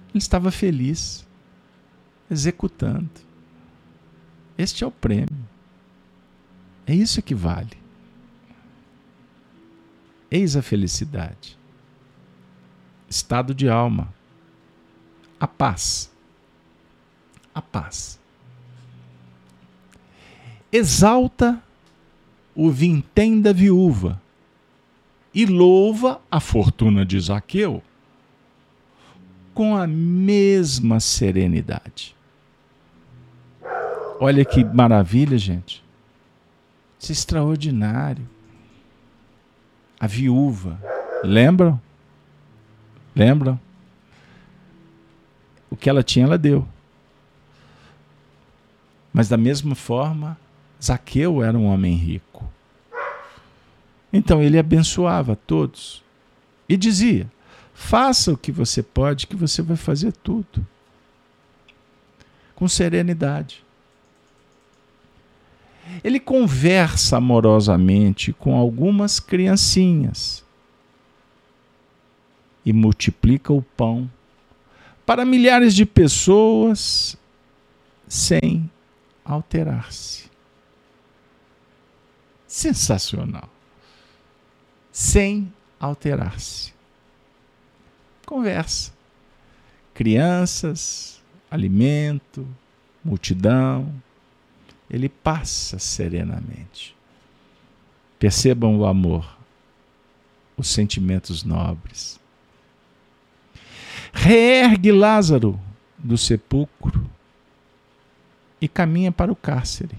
Ele 0.10 0.16
estava 0.16 0.52
feliz, 0.52 1.26
executando. 2.30 3.10
Este 4.58 4.84
é 4.84 4.88
o 4.88 4.92
prêmio. 4.92 5.48
É 6.86 6.94
isso 6.94 7.22
que 7.22 7.34
vale. 7.34 7.78
Eis 10.30 10.58
a 10.58 10.62
felicidade. 10.62 11.58
Estado 13.10 13.56
de 13.56 13.70
alma. 13.70 14.14
A 15.40 15.48
paz. 15.48 16.11
A 17.54 17.62
paz. 17.62 18.20
Exalta 20.72 21.62
o 22.56 22.70
vintém 22.70 23.42
da 23.42 23.52
viúva 23.52 24.22
e 25.34 25.46
louva 25.46 26.22
a 26.30 26.40
fortuna 26.40 27.06
de 27.06 27.20
Zaqueu 27.20 27.82
com 29.54 29.76
a 29.76 29.86
mesma 29.86 31.00
serenidade. 31.00 32.16
Olha 34.20 34.46
que 34.46 34.64
maravilha, 34.64 35.38
gente. 35.38 35.84
Isso 37.00 37.12
é 37.12 37.14
extraordinário 37.14 38.28
a 40.02 40.08
viúva. 40.08 40.82
Lembram? 41.24 41.80
Lembram? 43.16 43.60
O 45.70 45.76
que 45.76 45.88
ela 45.88 46.02
tinha, 46.02 46.26
ela 46.26 46.40
deu. 46.40 46.68
Mas 49.14 49.28
da 49.28 49.38
mesma 49.38 49.76
forma, 49.76 50.38
Zaqueu 50.82 51.44
era 51.44 51.58
um 51.58 51.66
homem 51.66 51.96
rico. 51.96 52.50
Então 54.12 54.42
ele 54.42 54.58
abençoava 54.58 55.36
todos 55.36 56.04
e 56.68 56.76
dizia: 56.78 57.30
faça 57.74 58.32
o 58.32 58.38
que 58.38 58.52
você 58.52 58.82
pode, 58.82 59.28
que 59.28 59.36
você 59.36 59.62
vai 59.62 59.78
fazer 59.78 60.12
tudo. 60.12 60.66
Com 62.56 62.68
serenidade. 62.68 63.64
Ele 66.04 66.20
conversa 66.20 67.18
amorosamente 67.18 68.32
com 68.32 68.56
algumas 68.56 69.20
criancinhas 69.20 70.44
e 72.66 72.72
multiplica 72.72 73.52
o 73.52 73.62
pão 73.62 74.10
para 75.06 75.26
milhares 75.26 75.74
de 75.74 75.86
pessoas 75.86 77.18
sem 78.08 78.70
alterar-se. 79.32 80.30
Sensacional. 82.48 83.50
Sem 84.92 85.52
alterar-se. 85.80 86.74
Conversa. 88.26 88.92
Crianças, 89.94 91.22
alimento, 91.50 92.46
multidão, 93.04 93.94
ele 94.90 95.08
passa 95.08 95.80
serenamente. 95.80 96.96
Percebam 98.20 98.78
o 98.78 98.86
amor, 98.86 99.38
os 100.58 100.68
sentimentos 100.68 101.44
nobres. 101.44 102.20
Reergue 104.14 104.92
Lázaro 104.92 105.60
do 105.98 106.18
sepulcro 106.18 107.10
e 108.62 108.68
caminha 108.68 109.12
para 109.12 109.32
o 109.32 109.36
cárcere, 109.36 109.98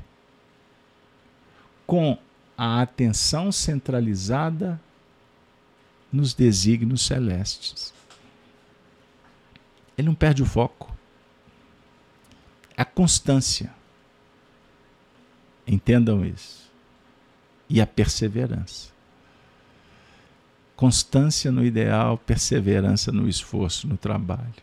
com 1.85 2.17
a 2.57 2.81
atenção 2.81 3.51
centralizada 3.51 4.81
nos 6.13 6.33
desígnios 6.33 7.05
celestes. 7.05 7.93
Ele 9.99 10.07
não 10.07 10.15
perde 10.15 10.43
o 10.43 10.47
foco. 10.47 10.95
A 12.77 12.85
constância. 12.85 13.73
Entendam 15.67 16.25
isso. 16.25 16.71
E 17.69 17.81
a 17.81 17.87
perseverança. 17.87 18.91
Constância 20.77 21.51
no 21.53 21.65
ideal, 21.65 22.19
perseverança 22.19 23.13
no 23.13 23.29
esforço, 23.29 23.87
no 23.87 23.97
trabalho. 23.97 24.55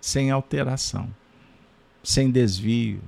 Sem 0.00 0.30
alteração. 0.30 1.12
Sem 2.02 2.30
desvio. 2.30 3.02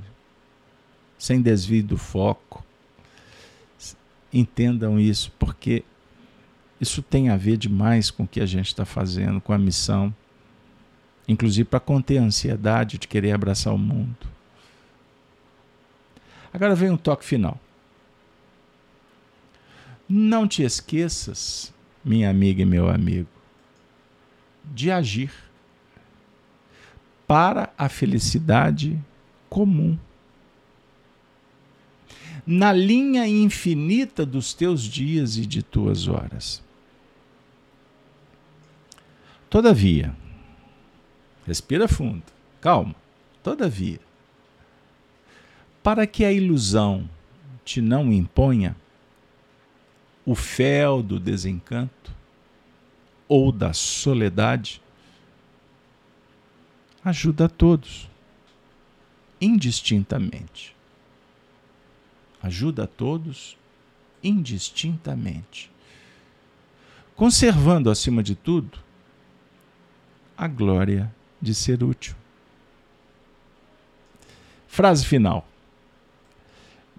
Sem 1.23 1.41
desvio 1.41 1.85
do 1.85 1.97
foco. 1.97 2.65
Entendam 4.33 4.99
isso, 4.99 5.31
porque 5.39 5.85
isso 6.81 7.01
tem 7.01 7.29
a 7.29 7.37
ver 7.37 7.57
demais 7.57 8.11
com 8.11 8.25
o 8.25 8.27
que 8.27 8.41
a 8.41 8.45
gente 8.45 8.67
está 8.67 8.85
fazendo, 8.85 9.41
com 9.41 9.53
a 9.53 9.59
missão, 9.59 10.13
inclusive 11.29 11.65
para 11.65 11.79
conter 11.79 12.19
a 12.19 12.23
ansiedade 12.23 12.99
de 12.99 13.07
querer 13.07 13.31
abraçar 13.31 13.73
o 13.73 13.79
mundo. 13.79 14.27
Agora 16.53 16.75
vem 16.75 16.91
um 16.91 16.97
toque 16.97 17.25
final. 17.25 17.57
Não 20.09 20.49
te 20.49 20.65
esqueças, 20.65 21.73
minha 22.05 22.29
amiga 22.29 22.63
e 22.63 22.67
meu 22.67 22.91
amigo, 22.91 23.31
de 24.65 24.91
agir 24.91 25.33
para 27.29 27.73
a 27.79 27.89
felicidade 27.89 28.99
comum. 29.49 29.97
Na 32.47 32.73
linha 32.73 33.27
infinita 33.27 34.27
dos 34.27 34.53
teus 34.53 34.83
dias 34.83 35.37
e 35.37 35.47
de 35.47 35.63
tuas 35.63 36.09
horas. 36.09 36.63
Todavia, 39.49 40.17
respira 41.47 41.87
fundo, 41.87 42.25
calma. 42.61 42.95
Todavia, 43.43 44.01
para 45.83 46.07
que 46.07 46.25
a 46.25 46.33
ilusão 46.33 47.09
te 47.65 47.81
não 47.81 48.13
imponha 48.13 48.77
o 50.25 50.35
fel 50.35 51.03
do 51.03 51.19
desencanto 51.19 52.15
ou 53.29 53.51
da 53.51 53.73
soledade, 53.73 54.81
ajuda 57.05 57.47
a 57.47 57.49
todos, 57.49 58.09
indistintamente. 59.41 60.77
Ajuda 62.43 62.85
a 62.85 62.87
todos 62.87 63.57
indistintamente. 64.23 65.71
Conservando, 67.15 67.91
acima 67.91 68.23
de 68.23 68.35
tudo, 68.35 68.79
a 70.37 70.49
glória 70.49 71.15
de 71.41 71.55
ser 71.55 71.83
útil. 71.83 72.15
Frase 74.67 75.05
final. 75.05 75.47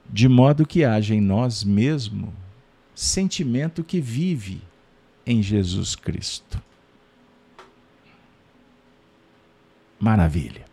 De 0.09 0.27
modo 0.27 0.65
que 0.65 0.85
haja 0.85 1.15
em 1.15 1.21
nós 1.21 1.63
mesmo 1.63 2.33
sentimento 2.93 3.83
que 3.83 3.99
vive 3.99 4.61
em 5.25 5.41
Jesus 5.41 5.95
Cristo. 5.95 6.61
Maravilha. 9.99 10.72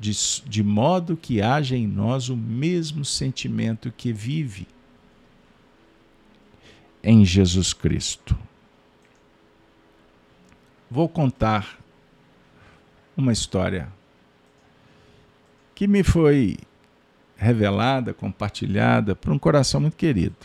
De, 0.00 0.12
de 0.46 0.62
modo 0.62 1.14
que 1.14 1.42
haja 1.42 1.76
em 1.76 1.86
nós 1.86 2.30
o 2.30 2.36
mesmo 2.36 3.04
sentimento 3.04 3.92
que 3.92 4.12
vive 4.12 4.66
em 7.04 7.22
Jesus 7.24 7.74
Cristo 7.74 8.36
vou 10.90 11.08
contar 11.08 11.78
uma 13.16 13.32
história 13.32 13.88
que 15.74 15.86
me 15.86 16.02
foi 16.02 16.58
revelada, 17.36 18.12
compartilhada 18.12 19.14
por 19.14 19.32
um 19.32 19.38
coração 19.38 19.80
muito 19.80 19.96
querido, 19.96 20.36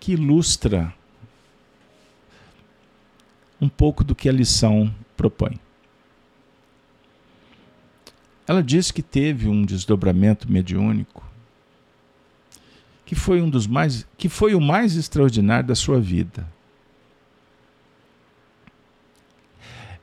que 0.00 0.12
ilustra 0.12 0.92
um 3.60 3.68
pouco 3.68 4.02
do 4.02 4.14
que 4.14 4.28
a 4.28 4.32
lição 4.32 4.92
propõe. 5.16 5.58
Ela 8.46 8.62
diz 8.62 8.90
que 8.90 9.02
teve 9.02 9.48
um 9.48 9.64
desdobramento 9.64 10.50
mediúnico 10.50 11.24
que 13.06 13.14
foi 13.14 13.42
um 13.42 13.50
dos 13.50 13.66
mais 13.66 14.06
que 14.16 14.28
foi 14.28 14.54
o 14.54 14.60
mais 14.60 14.96
extraordinário 14.96 15.66
da 15.68 15.74
sua 15.74 16.00
vida. 16.00 16.46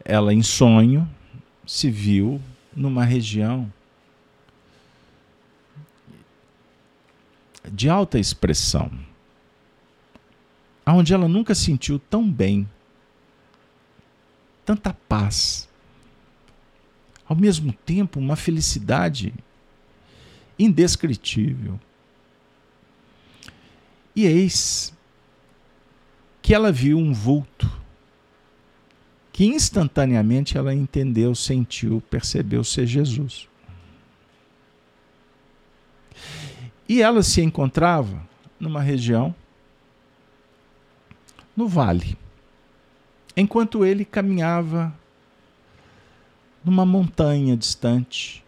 ela 0.03 0.33
em 0.33 0.41
sonho 0.41 1.09
se 1.65 1.89
viu 1.89 2.41
numa 2.75 3.05
região 3.05 3.71
de 7.71 7.87
alta 7.87 8.17
expressão, 8.17 8.91
onde 10.85 11.13
ela 11.13 11.27
nunca 11.27 11.53
sentiu 11.53 11.99
tão 11.99 12.29
bem, 12.29 12.67
tanta 14.65 14.93
paz, 15.07 15.69
ao 17.31 17.35
mesmo 17.35 17.71
tempo 17.71 18.19
uma 18.19 18.35
felicidade 18.35 19.33
indescritível. 20.59 21.79
E 24.13 24.25
eis 24.25 24.93
que 26.41 26.53
ela 26.53 26.73
viu 26.73 26.97
um 26.97 27.13
vulto 27.13 27.71
que 29.31 29.45
instantaneamente 29.45 30.57
ela 30.57 30.75
entendeu, 30.75 31.33
sentiu, 31.33 32.03
percebeu 32.09 32.65
ser 32.65 32.85
Jesus. 32.85 33.47
E 36.85 37.01
ela 37.01 37.23
se 37.23 37.39
encontrava 37.41 38.27
numa 38.59 38.81
região 38.81 39.33
no 41.55 41.65
vale, 41.65 42.17
enquanto 43.37 43.85
ele 43.85 44.03
caminhava 44.03 44.93
numa 46.63 46.85
montanha 46.85 47.57
distante, 47.57 48.43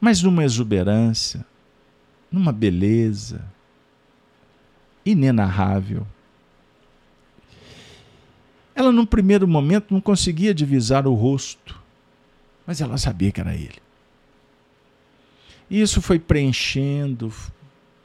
mas 0.00 0.22
numa 0.22 0.44
exuberância, 0.44 1.44
numa 2.30 2.52
beleza 2.52 3.44
inenarrável. 5.04 6.06
Ela, 8.74 8.92
num 8.92 9.06
primeiro 9.06 9.48
momento, 9.48 9.92
não 9.92 10.00
conseguia 10.00 10.54
divisar 10.54 11.06
o 11.06 11.14
rosto, 11.14 11.80
mas 12.66 12.80
ela 12.80 12.96
sabia 12.96 13.32
que 13.32 13.40
era 13.40 13.54
ele. 13.54 13.80
E 15.70 15.80
isso 15.80 16.00
foi 16.00 16.18
preenchendo, 16.18 17.32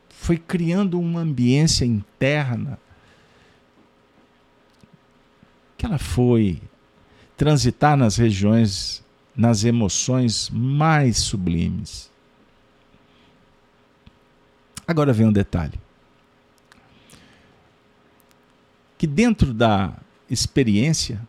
foi 0.10 0.38
criando 0.38 1.00
uma 1.00 1.20
ambiência 1.20 1.86
interna 1.86 2.80
que 5.78 5.86
ela 5.86 5.98
foi 5.98 6.62
transitar 7.36 7.98
nas 7.98 8.18
regiões, 8.18 9.04
nas 9.36 9.64
emoções 9.64 10.50
mais 10.50 11.18
sublimes. 11.18 12.12
Agora 14.88 15.14
vem 15.14 15.28
um 15.28 15.32
detalhe. 15.32 15.80
Que 18.98 19.08
dentro 19.08 19.54
da 19.54 19.94
experiência, 20.30 21.22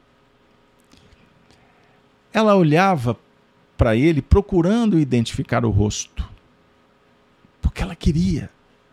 ela 2.32 2.54
olhava 2.56 3.18
para 3.76 3.96
ele 3.96 4.22
procurando 4.22 4.98
identificar 4.98 5.64
o 5.64 5.70
rosto. 5.70 6.28
Porque 7.60 7.82
ela 7.82 7.94
queria. 7.94 8.50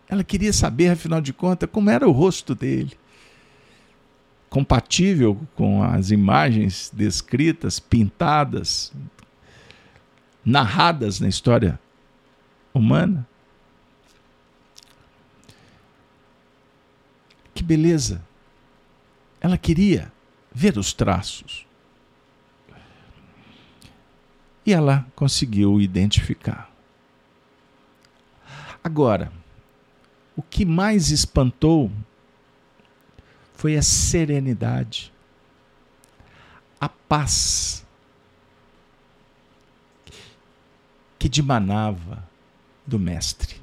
Ela 0.08 0.24
queria 0.24 0.52
saber, 0.52 0.90
afinal 0.90 1.22
de 1.22 1.34
contas, 1.34 1.70
como 1.72 1.90
era 1.90 2.08
o 2.08 2.12
rosto 2.12 2.54
dele. 2.54 2.98
Compatível 4.52 5.40
com 5.56 5.82
as 5.82 6.12
imagens 6.12 6.92
descritas, 6.94 7.80
pintadas, 7.80 8.92
narradas 10.44 11.22
na 11.22 11.30
história 11.30 11.80
humana. 12.74 13.26
Que 17.54 17.64
beleza! 17.64 18.22
Ela 19.40 19.58
queria 19.58 20.12
ver 20.54 20.78
os 20.78 20.92
traços. 20.92 21.66
E 24.66 24.74
ela 24.74 25.08
conseguiu 25.16 25.80
identificar. 25.80 26.70
Agora, 28.84 29.32
o 30.36 30.42
que 30.42 30.66
mais 30.66 31.10
espantou 31.10 31.90
foi 33.62 33.78
a 33.78 33.82
serenidade, 33.84 35.14
a 36.80 36.90
paz 36.90 37.86
que 41.20 41.30
dimanava 41.30 42.28
do 42.88 42.98
Mestre. 42.98 43.62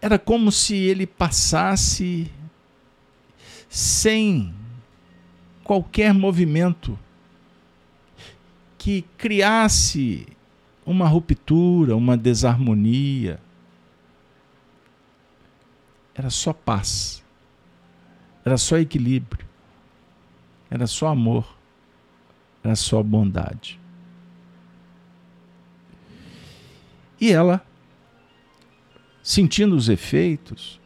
Era 0.00 0.18
como 0.18 0.50
se 0.50 0.74
ele 0.74 1.06
passasse 1.06 2.28
sem 3.68 4.52
qualquer 5.62 6.12
movimento 6.12 6.98
que 8.76 9.02
criasse 9.16 10.26
uma 10.84 11.06
ruptura, 11.06 11.94
uma 11.94 12.16
desarmonia. 12.16 13.40
Era 16.18 16.30
só 16.30 16.52
paz, 16.52 17.24
era 18.44 18.58
só 18.58 18.76
equilíbrio, 18.76 19.46
era 20.68 20.84
só 20.84 21.06
amor, 21.06 21.56
era 22.64 22.74
só 22.74 23.00
bondade. 23.04 23.78
E 27.20 27.30
ela, 27.30 27.64
sentindo 29.22 29.76
os 29.76 29.88
efeitos 29.88 30.80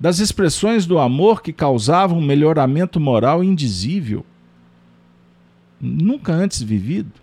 das 0.00 0.18
expressões 0.18 0.86
do 0.86 0.98
amor 0.98 1.42
que 1.42 1.52
causavam 1.52 2.18
um 2.18 2.24
melhoramento 2.24 2.98
moral 2.98 3.44
indizível, 3.44 4.24
nunca 5.78 6.32
antes 6.32 6.62
vivido, 6.62 7.20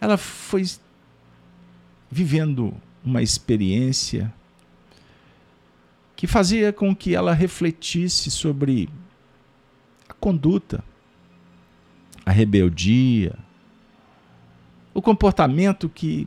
ela 0.00 0.16
foi 0.16 0.64
vivendo 2.10 2.74
uma 3.04 3.22
experiência 3.22 4.32
que 6.16 6.26
fazia 6.26 6.72
com 6.72 6.94
que 6.94 7.14
ela 7.14 7.32
refletisse 7.32 8.30
sobre 8.30 8.88
a 10.08 10.14
conduta, 10.14 10.82
a 12.26 12.32
rebeldia, 12.32 13.38
o 14.92 15.00
comportamento 15.00 15.88
que 15.88 16.26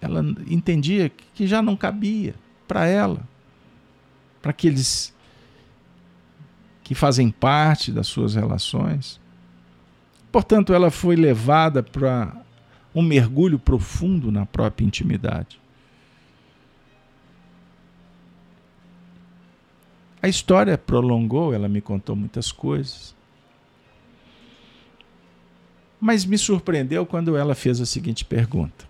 ela 0.00 0.20
entendia 0.46 1.08
que 1.08 1.46
já 1.46 1.62
não 1.62 1.76
cabia 1.76 2.34
para 2.68 2.86
ela, 2.86 3.26
para 4.42 4.50
aqueles 4.50 5.14
que 6.82 6.94
fazem 6.94 7.30
parte 7.30 7.92
das 7.92 8.08
suas 8.08 8.34
relações. 8.34 9.20
Portanto, 10.30 10.74
ela 10.74 10.90
foi 10.90 11.16
levada 11.16 11.82
para 11.82 12.41
um 12.94 13.02
mergulho 13.02 13.58
profundo 13.58 14.30
na 14.30 14.44
própria 14.44 14.84
intimidade. 14.84 15.60
A 20.22 20.28
história 20.28 20.78
prolongou, 20.78 21.52
ela 21.52 21.68
me 21.68 21.80
contou 21.80 22.14
muitas 22.14 22.52
coisas. 22.52 23.14
Mas 26.00 26.24
me 26.24 26.38
surpreendeu 26.38 27.04
quando 27.04 27.36
ela 27.36 27.54
fez 27.54 27.80
a 27.80 27.86
seguinte 27.86 28.24
pergunta: 28.24 28.88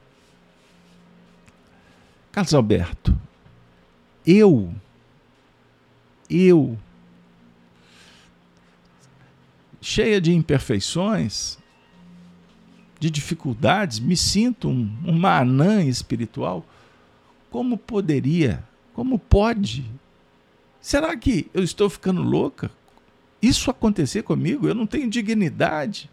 Carlos 2.30 2.52
Alberto, 2.52 3.18
eu, 4.26 4.74
eu, 6.28 6.78
cheia 9.80 10.20
de 10.20 10.32
imperfeições, 10.32 11.58
de 13.02 13.10
dificuldades, 13.10 13.98
me 13.98 14.16
sinto 14.16 14.68
um, 14.68 14.88
uma 15.04 15.40
anã 15.40 15.82
espiritual. 15.82 16.64
Como 17.50 17.76
poderia? 17.76 18.62
Como 18.94 19.18
pode? 19.18 19.84
Será 20.80 21.16
que 21.16 21.50
eu 21.52 21.64
estou 21.64 21.90
ficando 21.90 22.22
louca? 22.22 22.70
Isso 23.42 23.72
acontecer 23.72 24.22
comigo? 24.22 24.68
Eu 24.68 24.74
não 24.76 24.86
tenho 24.86 25.10
dignidade. 25.10 26.08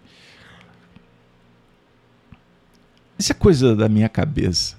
Isso 3.20 3.32
é 3.34 3.36
coisa 3.36 3.76
da 3.76 3.88
minha 3.88 4.10
cabeça. 4.10 4.76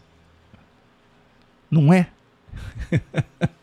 Não 1.70 1.92
é? 1.92 2.10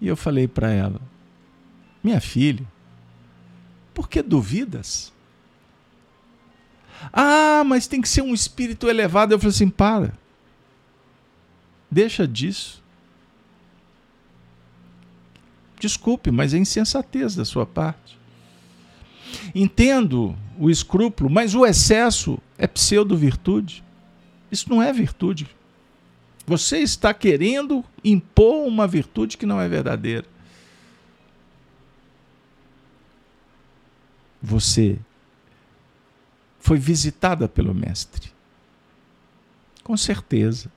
e 0.00 0.08
eu 0.08 0.16
falei 0.16 0.48
para 0.48 0.72
ela: 0.72 1.00
Minha 2.02 2.20
filha, 2.20 2.66
por 3.94 4.08
que 4.08 4.20
duvidas? 4.20 5.12
Ah, 7.12 7.62
mas 7.64 7.86
tem 7.86 8.00
que 8.00 8.08
ser 8.08 8.22
um 8.22 8.34
espírito 8.34 8.88
elevado. 8.88 9.32
Eu 9.32 9.38
falei 9.38 9.50
assim: 9.50 9.68
para. 9.68 10.12
Deixa 11.90 12.26
disso. 12.26 12.82
Desculpe, 15.80 16.30
mas 16.30 16.52
é 16.52 16.58
insensatez 16.58 17.34
da 17.34 17.44
sua 17.44 17.64
parte. 17.64 18.18
Entendo 19.54 20.36
o 20.58 20.68
escrúpulo, 20.68 21.30
mas 21.30 21.54
o 21.54 21.64
excesso 21.64 22.38
é 22.56 22.66
pseudo-virtude. 22.66 23.84
Isso 24.50 24.68
não 24.68 24.82
é 24.82 24.92
virtude. 24.92 25.48
Você 26.46 26.78
está 26.78 27.12
querendo 27.12 27.84
impor 28.02 28.66
uma 28.66 28.86
virtude 28.86 29.36
que 29.36 29.46
não 29.46 29.60
é 29.60 29.68
verdadeira. 29.68 30.26
Você 34.42 34.98
foi 36.58 36.78
visitada 36.78 37.48
pelo 37.48 37.74
Mestre. 37.74 38.32
Com 39.82 39.96
certeza. 39.96 40.70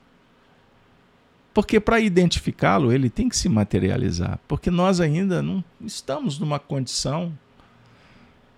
Porque 1.52 1.78
para 1.78 2.00
identificá-lo, 2.00 2.92
ele 2.92 3.10
tem 3.10 3.28
que 3.28 3.36
se 3.36 3.48
materializar. 3.48 4.38
Porque 4.48 4.70
nós 4.70 5.00
ainda 5.00 5.42
não 5.42 5.62
estamos 5.80 6.38
numa 6.38 6.58
condição 6.58 7.36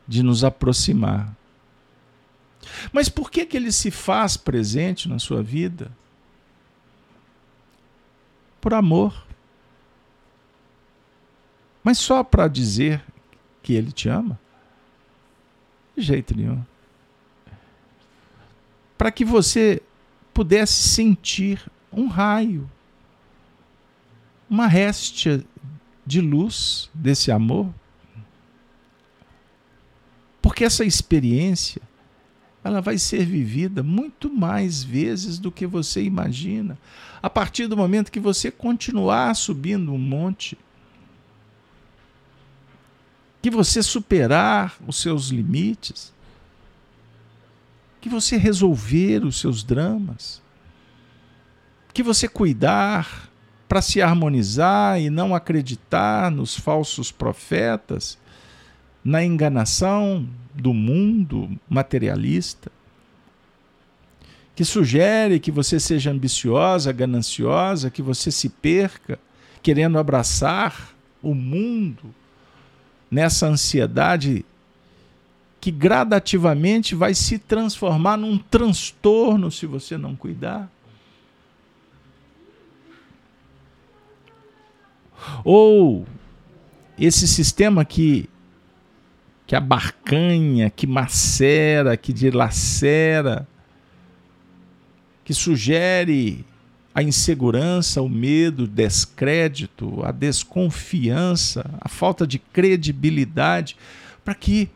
de 0.06 0.22
nos 0.22 0.44
aproximar. 0.44 1.34
Mas 2.92 3.08
por 3.08 3.30
que, 3.30 3.44
que 3.44 3.56
ele 3.56 3.72
se 3.72 3.90
faz 3.90 4.36
presente 4.36 5.08
na 5.08 5.18
sua 5.18 5.42
vida? 5.42 5.90
Por 8.60 8.74
amor. 8.74 9.26
Mas 11.82 11.98
só 11.98 12.22
para 12.22 12.46
dizer 12.46 13.02
que 13.62 13.74
ele 13.74 13.90
te 13.90 14.08
ama? 14.08 14.38
De 15.96 16.02
jeito 16.02 16.36
nenhum 16.36 16.62
para 19.04 19.12
que 19.12 19.22
você 19.22 19.82
pudesse 20.32 20.88
sentir 20.88 21.70
um 21.92 22.06
raio, 22.06 22.70
uma 24.48 24.66
réstia 24.66 25.44
de 26.06 26.22
luz 26.22 26.88
desse 26.94 27.30
amor. 27.30 27.68
Porque 30.40 30.64
essa 30.64 30.86
experiência 30.86 31.82
ela 32.64 32.80
vai 32.80 32.96
ser 32.96 33.26
vivida 33.26 33.82
muito 33.82 34.32
mais 34.32 34.82
vezes 34.82 35.38
do 35.38 35.52
que 35.52 35.66
você 35.66 36.02
imagina, 36.02 36.78
a 37.22 37.28
partir 37.28 37.66
do 37.66 37.76
momento 37.76 38.10
que 38.10 38.18
você 38.18 38.50
continuar 38.50 39.36
subindo 39.36 39.92
um 39.92 39.98
monte, 39.98 40.56
que 43.42 43.50
você 43.50 43.82
superar 43.82 44.78
os 44.86 44.96
seus 44.96 45.28
limites, 45.28 46.13
que 48.04 48.08
você 48.10 48.36
resolver 48.36 49.24
os 49.24 49.40
seus 49.40 49.64
dramas, 49.64 50.42
que 51.94 52.02
você 52.02 52.28
cuidar 52.28 53.30
para 53.66 53.80
se 53.80 54.02
harmonizar 54.02 55.00
e 55.00 55.08
não 55.08 55.34
acreditar 55.34 56.30
nos 56.30 56.54
falsos 56.54 57.10
profetas, 57.10 58.18
na 59.02 59.24
enganação 59.24 60.28
do 60.54 60.74
mundo 60.74 61.48
materialista, 61.66 62.70
que 64.54 64.66
sugere 64.66 65.40
que 65.40 65.50
você 65.50 65.80
seja 65.80 66.10
ambiciosa, 66.10 66.92
gananciosa, 66.92 67.88
que 67.88 68.02
você 68.02 68.30
se 68.30 68.50
perca 68.50 69.18
querendo 69.62 69.98
abraçar 69.98 70.94
o 71.22 71.34
mundo 71.34 72.14
nessa 73.10 73.46
ansiedade 73.46 74.44
que 75.64 75.70
gradativamente 75.70 76.94
vai 76.94 77.14
se 77.14 77.38
transformar 77.38 78.18
num 78.18 78.36
transtorno 78.36 79.50
se 79.50 79.64
você 79.64 79.96
não 79.96 80.14
cuidar. 80.14 80.70
Ou 85.42 86.06
esse 86.98 87.26
sistema 87.26 87.82
que 87.82 88.28
que 89.46 89.56
abarcanha, 89.56 90.68
que 90.68 90.86
macera, 90.86 91.96
que 91.96 92.12
dilacera, 92.12 93.48
que 95.24 95.32
sugere 95.32 96.44
a 96.94 97.02
insegurança, 97.02 98.02
o 98.02 98.08
medo, 98.08 98.64
o 98.64 98.68
descrédito, 98.68 100.04
a 100.04 100.12
desconfiança, 100.12 101.64
a 101.80 101.88
falta 101.88 102.26
de 102.26 102.38
credibilidade, 102.38 103.78
para 104.22 104.34
que 104.34 104.68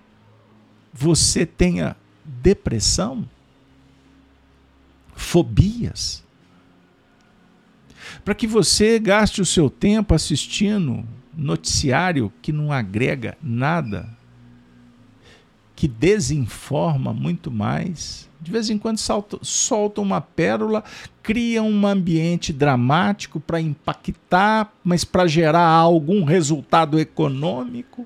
você 0.98 1.46
tenha 1.46 1.96
depressão, 2.24 3.24
fobias. 5.14 6.24
Para 8.24 8.34
que 8.34 8.48
você 8.48 8.98
gaste 8.98 9.40
o 9.40 9.46
seu 9.46 9.70
tempo 9.70 10.12
assistindo 10.12 11.06
noticiário 11.32 12.32
que 12.42 12.50
não 12.50 12.72
agrega 12.72 13.38
nada, 13.40 14.08
que 15.76 15.86
desinforma 15.86 17.14
muito 17.14 17.48
mais. 17.48 18.28
De 18.40 18.50
vez 18.50 18.68
em 18.68 18.76
quando 18.76 18.98
salta, 18.98 19.38
solta 19.42 20.00
uma 20.00 20.20
pérola, 20.20 20.82
cria 21.22 21.62
um 21.62 21.86
ambiente 21.86 22.52
dramático 22.52 23.38
para 23.38 23.60
impactar, 23.60 24.72
mas 24.82 25.04
para 25.04 25.28
gerar 25.28 25.68
algum 25.68 26.24
resultado 26.24 26.98
econômico. 26.98 28.04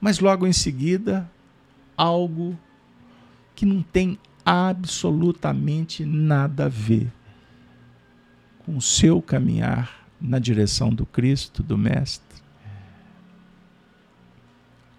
Mas 0.00 0.20
logo 0.20 0.46
em 0.46 0.52
seguida, 0.52 1.30
algo 2.00 2.58
que 3.54 3.66
não 3.66 3.82
tem 3.82 4.18
absolutamente 4.42 6.06
nada 6.06 6.64
a 6.64 6.68
ver 6.68 7.12
com 8.64 8.74
o 8.78 8.80
seu 8.80 9.20
caminhar 9.20 10.08
na 10.18 10.38
direção 10.38 10.88
do 10.88 11.04
Cristo, 11.04 11.62
do 11.62 11.76
Mestre. 11.76 12.40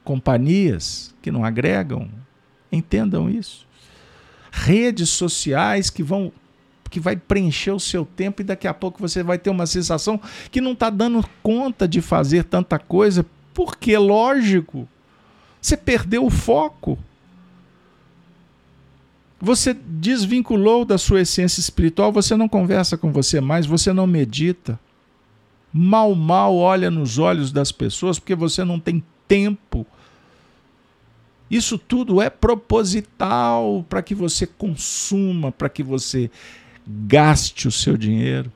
Companhias 0.04 1.16
que 1.24 1.32
não 1.32 1.44
agregam, 1.44 2.08
entendam 2.72 3.28
isso. 3.28 3.68
Redes 4.52 5.10
sociais 5.10 5.90
que 5.90 6.04
vão 6.04 6.32
que 6.88 7.00
vai 7.00 7.16
preencher 7.16 7.72
o 7.72 7.80
seu 7.80 8.06
tempo 8.06 8.42
e 8.42 8.46
daqui 8.46 8.68
a 8.68 8.74
pouco 8.74 9.00
você 9.00 9.24
vai 9.24 9.40
ter 9.40 9.50
uma 9.50 9.66
sensação 9.66 10.20
que 10.52 10.60
não 10.60 10.74
está 10.74 10.90
dando 10.90 11.26
conta 11.42 11.88
de 11.88 12.02
fazer 12.02 12.44
tanta 12.44 12.78
coisa, 12.78 13.26
porque 13.54 13.98
lógico, 13.98 14.90
você 15.62 15.78
perdeu 15.78 16.26
o 16.26 16.30
foco. 16.30 16.98
Você 19.40 19.74
desvinculou 19.74 20.84
da 20.84 20.98
sua 20.98 21.22
essência 21.22 21.60
espiritual, 21.60 22.12
você 22.12 22.36
não 22.36 22.50
conversa 22.50 22.98
com 22.98 23.12
você 23.12 23.40
mais, 23.40 23.66
você 23.66 23.94
não 23.94 24.08
medita. 24.08 24.80
Mal, 25.72 26.14
mal 26.16 26.56
olha 26.56 26.92
nos 26.92 27.18
olhos 27.18 27.52
das 27.52 27.72
pessoas 27.72 28.20
porque 28.20 28.36
você 28.36 28.64
não 28.64 28.80
tem 28.80 29.04
tempo. 29.28 29.86
Isso 31.50 31.78
tudo 31.78 32.22
é 32.22 32.30
proposital 32.30 33.86
para 33.90 34.02
que 34.02 34.16
você 34.16 34.46
consuma, 34.46 35.52
para 35.52 35.70
que 35.70 35.84
você 35.84 36.30
gaste 36.88 37.68
o 37.68 37.72
seu 37.72 37.98
dinheiro, 37.98 38.52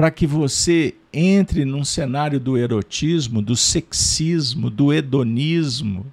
para 0.00 0.10
que 0.10 0.26
você 0.26 0.94
entre 1.12 1.62
num 1.66 1.84
cenário 1.84 2.40
do 2.40 2.56
erotismo, 2.56 3.42
do 3.42 3.54
sexismo, 3.54 4.70
do 4.70 4.94
hedonismo 4.94 6.06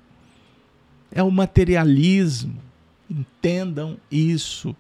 é 1.10 1.24
o 1.24 1.32
materialismo. 1.32 2.62
Entendam 3.10 3.98
isso. 4.12 4.76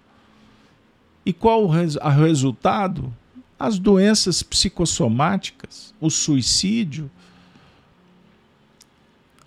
E 1.26 1.32
qual 1.32 1.64
o, 1.64 1.68
res 1.68 1.96
o 1.96 2.10
resultado? 2.10 3.16
As 3.58 3.80
doenças 3.80 4.44
psicossomáticas, 4.44 5.94
o 6.02 6.10
suicídio, 6.10 7.10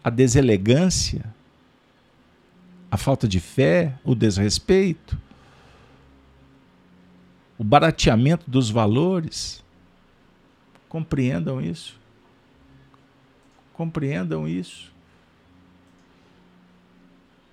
a 0.03 0.09
deselegância, 0.09 1.23
a 2.91 2.97
falta 2.97 3.29
de 3.29 3.41
fé, 3.41 3.93
o 4.03 4.15
desrespeito, 4.15 5.19
o 7.61 7.63
barateamento 7.63 8.51
dos 8.51 8.71
valores. 8.71 9.63
Compreendam 10.89 11.61
isso. 11.61 12.01
Compreendam 13.75 14.49
isso. 14.49 14.91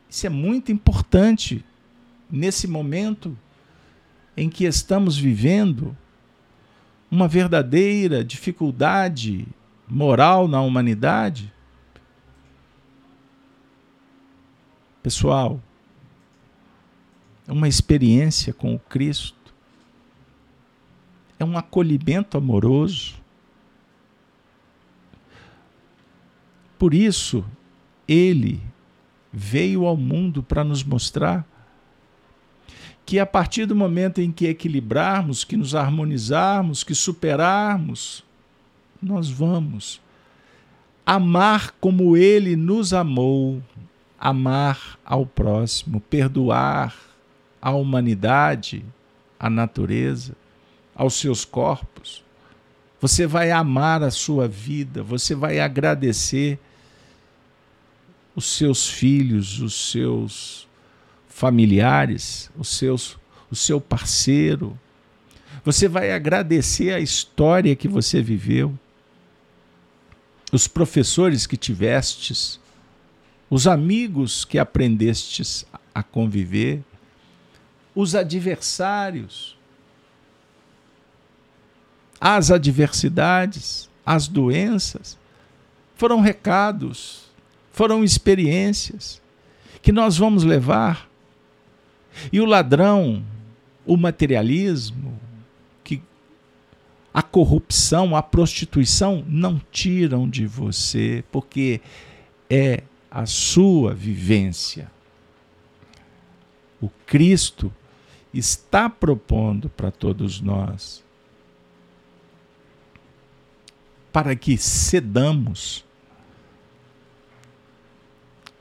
Isso 0.09 0.25
é 0.25 0.29
muito 0.29 0.71
importante 0.71 1.61
nesse 2.31 2.69
momento 2.69 3.37
em 4.37 4.49
que 4.49 4.63
estamos 4.63 5.17
vivendo 5.17 5.95
uma 7.11 7.27
verdadeira 7.27 8.23
dificuldade 8.23 9.45
moral 9.85 10.47
na 10.47 10.61
humanidade. 10.61 11.51
Pessoal, 15.03 15.61
é 17.45 17.51
uma 17.51 17.67
experiência 17.67 18.53
com 18.53 18.73
o 18.73 18.79
Cristo, 18.79 19.36
é 21.39 21.45
um 21.45 21.57
acolhimento 21.57 22.37
amoroso. 22.37 23.15
Por 26.77 26.93
isso, 26.93 27.43
Ele 28.07 28.61
veio 29.31 29.85
ao 29.85 29.97
mundo 29.97 30.41
para 30.41 30.63
nos 30.63 30.83
mostrar 30.83 31.45
que 33.05 33.19
a 33.19 33.25
partir 33.25 33.65
do 33.65 33.75
momento 33.75 34.19
em 34.19 34.31
que 34.31 34.47
equilibrarmos, 34.47 35.43
que 35.43 35.55
nos 35.55 35.73
harmonizarmos, 35.73 36.83
que 36.83 36.93
superarmos, 36.93 38.23
nós 39.01 39.29
vamos 39.29 40.01
amar 41.05 41.71
como 41.79 42.17
ele 42.17 42.57
nos 42.57 42.93
amou, 42.93 43.63
amar 44.19 44.99
ao 45.05 45.25
próximo, 45.25 46.01
perdoar 46.01 46.93
a 47.61 47.71
humanidade, 47.71 48.83
a 49.39 49.49
natureza, 49.49 50.35
aos 50.97 51.13
seus 51.13 51.45
corpos. 51.45 52.23
Você 52.99 53.27
vai 53.27 53.51
amar 53.51 54.01
a 54.01 54.09
sua 54.09 54.47
vida, 54.47 55.03
você 55.03 55.35
vai 55.35 55.59
agradecer 55.59 56.59
os 58.35 58.45
seus 58.45 58.89
filhos, 58.89 59.59
os 59.59 59.91
seus 59.91 60.67
familiares, 61.29 62.49
os 62.57 62.69
seus, 62.69 63.17
o 63.51 63.55
seu 63.55 63.79
parceiro. 63.79 64.77
Você 65.63 65.87
vai 65.87 66.11
agradecer 66.11 66.91
a 66.91 66.99
história 66.99 67.75
que 67.75 67.87
você 67.87 68.21
viveu, 68.21 68.77
os 70.51 70.67
professores 70.67 71.45
que 71.45 71.57
tivestes, 71.57 72.59
os 73.49 73.67
amigos 73.67 74.43
que 74.43 74.57
aprendestes 74.57 75.65
a 75.93 76.01
conviver, 76.01 76.83
os 77.93 78.15
adversários, 78.15 79.56
as 82.19 82.51
adversidades, 82.51 83.89
as 84.05 84.27
doenças, 84.27 85.17
foram 85.95 86.21
recados 86.21 87.27
foram 87.77 88.03
experiências 88.03 89.21
que 89.83 89.91
nós 89.91 90.17
vamos 90.17 90.43
levar. 90.43 91.07
E 92.33 92.41
o 92.41 92.45
ladrão, 92.45 93.23
o 93.85 93.95
materialismo, 93.95 95.19
que 95.83 96.01
a 97.13 97.21
corrupção, 97.21 98.15
a 98.15 98.23
prostituição 98.23 99.23
não 99.27 99.61
tiram 99.71 100.27
de 100.27 100.47
você, 100.47 101.23
porque 101.31 101.79
é 102.49 102.81
a 103.11 103.27
sua 103.27 103.93
vivência. 103.93 104.91
O 106.81 106.89
Cristo 107.05 107.71
está 108.33 108.89
propondo 108.89 109.69
para 109.69 109.91
todos 109.91 110.41
nós 110.41 111.03
para 114.11 114.35
que 114.35 114.57
cedamos 114.57 115.85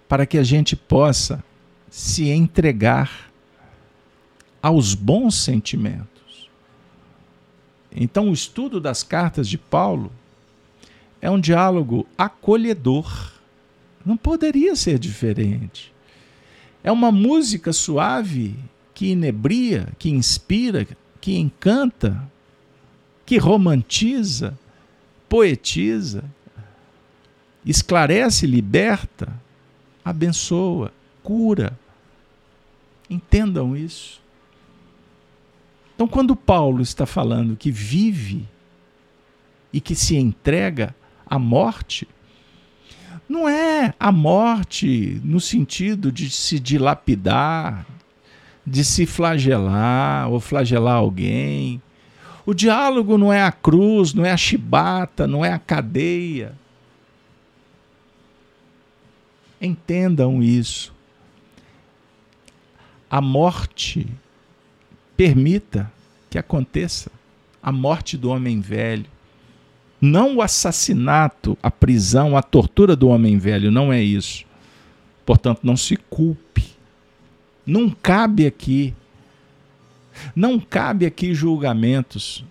para 0.09 0.27
que 0.27 0.39
a 0.39 0.43
gente 0.43 0.77
possa 0.77 1.43
se 1.91 2.29
entregar 2.29 3.31
aos 4.63 4.95
bons 4.95 5.35
sentimentos. 5.35 6.51
Então, 7.91 8.31
o 8.31 8.33
estudo 8.33 8.81
das 8.81 9.03
cartas 9.03 9.49
de 9.49 9.57
Paulo 9.57 10.13
é 11.21 11.31
um 11.31 11.41
diálogo 11.41 12.07
acolhedor. 12.17 13.33
Não 14.05 14.17
poderia 14.17 14.77
ser 14.77 14.99
diferente. 14.99 15.93
É 16.85 16.93
uma 16.93 17.11
música 17.11 17.73
suave 17.73 18.55
que 18.95 19.09
inebria, 19.13 19.89
que 19.99 20.11
inspira, 20.11 20.87
que 21.21 21.37
encanta, 21.37 22.23
que 23.25 23.39
romantiza, 23.39 24.57
poetiza, 25.29 26.25
esclarece, 27.65 28.47
liberta, 28.47 29.33
abençoa, 30.05 30.93
cura. 31.23 31.79
Entendam 33.09 33.77
isso. 33.77 34.21
Então, 35.95 36.07
quando 36.07 36.37
Paulo 36.37 36.83
está 36.83 37.07
falando 37.07 37.57
que 37.57 37.71
vive 37.71 38.47
e 39.73 39.81
que 39.81 39.95
se 39.95 40.17
entrega 40.17 40.95
à 41.25 41.39
morte, 41.39 42.07
não 43.29 43.49
é 43.49 43.95
a 43.99 44.13
morte 44.13 45.21
no 45.25 45.41
sentido 45.41 46.13
de 46.13 46.31
se 46.31 46.61
dilapidar, 46.61 47.87
de 48.65 48.85
se 48.85 49.07
flagelar 49.07 50.31
ou 50.31 50.39
flagelar 50.39 50.97
alguém. 50.97 51.83
O 52.47 52.55
diálogo 52.55 53.19
não 53.19 53.33
é 53.33 53.43
a 53.43 53.51
cruz, 53.51 54.15
não 54.15 54.25
é 54.25 54.31
a 54.31 54.37
chibata, 54.37 55.27
não 55.27 55.45
é 55.45 55.53
a 55.53 55.59
cadeia. 55.59 56.57
Entendam 59.61 60.41
isso. 60.41 60.95
A 63.11 63.21
morte 63.21 64.07
permita 65.17 65.91
que 66.31 66.39
aconteça 66.39 67.11
a 67.61 67.73
morte 67.73 68.17
do 68.17 68.31
homem 68.31 68.61
velho. 68.61 69.07
Não 70.01 70.37
o 70.37 70.43
assassinato, 70.43 71.59
a 71.61 71.71
prisão, 71.71 72.37
a 72.37 72.43
tortura 72.43 72.95
do 72.95 73.09
homem 73.09 73.39
velho, 73.39 73.73
não 73.73 73.93
é 73.93 74.01
isso. 74.01 74.45
Portanto, 75.25 75.61
não 75.65 75.77
se 75.77 75.97
culpe. 75.97 76.65
Não 77.67 77.91
cabe 77.91 78.47
aqui. 78.47 78.95
Não 80.35 80.59
cabe 80.59 81.07
aqui 81.07 81.35
julgamentos. 81.35 82.45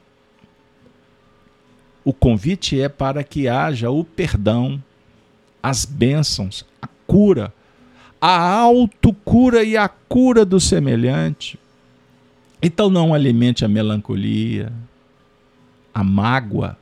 O 2.04 2.14
convite 2.14 2.80
é 2.80 2.88
para 2.88 3.24
que 3.24 3.48
haja 3.48 3.90
o 3.90 4.04
perdão, 4.04 4.82
as 5.62 5.86
bênçãos, 5.86 6.66
a 6.82 6.88
cura, 7.08 7.52
a 8.22 8.38
autocura 8.60 9.64
e 9.64 9.76
a 9.76 9.88
cura 9.88 10.46
do 10.46 10.60
semelhante. 10.60 11.60
Então 12.62 12.90
não 12.90 13.14
alimente 13.14 13.66
a 13.66 13.68
melancolia, 13.68 14.72
a 15.94 16.04
mágoa. 16.04 16.78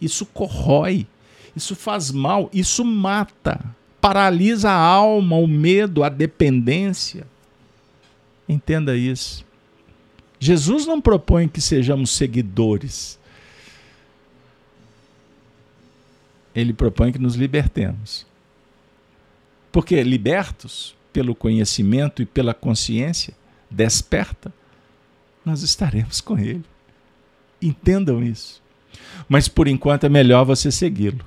Isso 0.00 0.26
corrói, 0.26 1.06
isso 1.54 1.74
faz 1.74 2.10
mal, 2.10 2.50
isso 2.52 2.84
mata, 2.84 3.60
paralisa 4.00 4.70
a 4.70 4.78
alma, 4.78 5.36
o 5.36 5.46
medo, 5.46 6.04
a 6.04 6.08
dependência. 6.08 7.26
Entenda 8.48 8.96
isso. 8.96 9.44
Jesus 10.38 10.86
não 10.86 11.00
propõe 11.00 11.48
que 11.48 11.60
sejamos 11.60 12.10
seguidores 12.10 13.18
ele 16.56 16.72
propõe 16.72 17.12
que 17.12 17.18
nos 17.18 17.34
libertemos. 17.34 18.26
Porque 19.70 20.02
libertos 20.02 20.96
pelo 21.12 21.34
conhecimento 21.34 22.22
e 22.22 22.26
pela 22.26 22.54
consciência 22.54 23.34
desperta, 23.70 24.52
nós 25.44 25.62
estaremos 25.62 26.20
com 26.22 26.38
ele. 26.38 26.64
Entendam 27.60 28.22
isso. 28.22 28.62
Mas 29.28 29.48
por 29.48 29.68
enquanto 29.68 30.04
é 30.04 30.08
melhor 30.08 30.44
você 30.44 30.72
segui-lo 30.72 31.24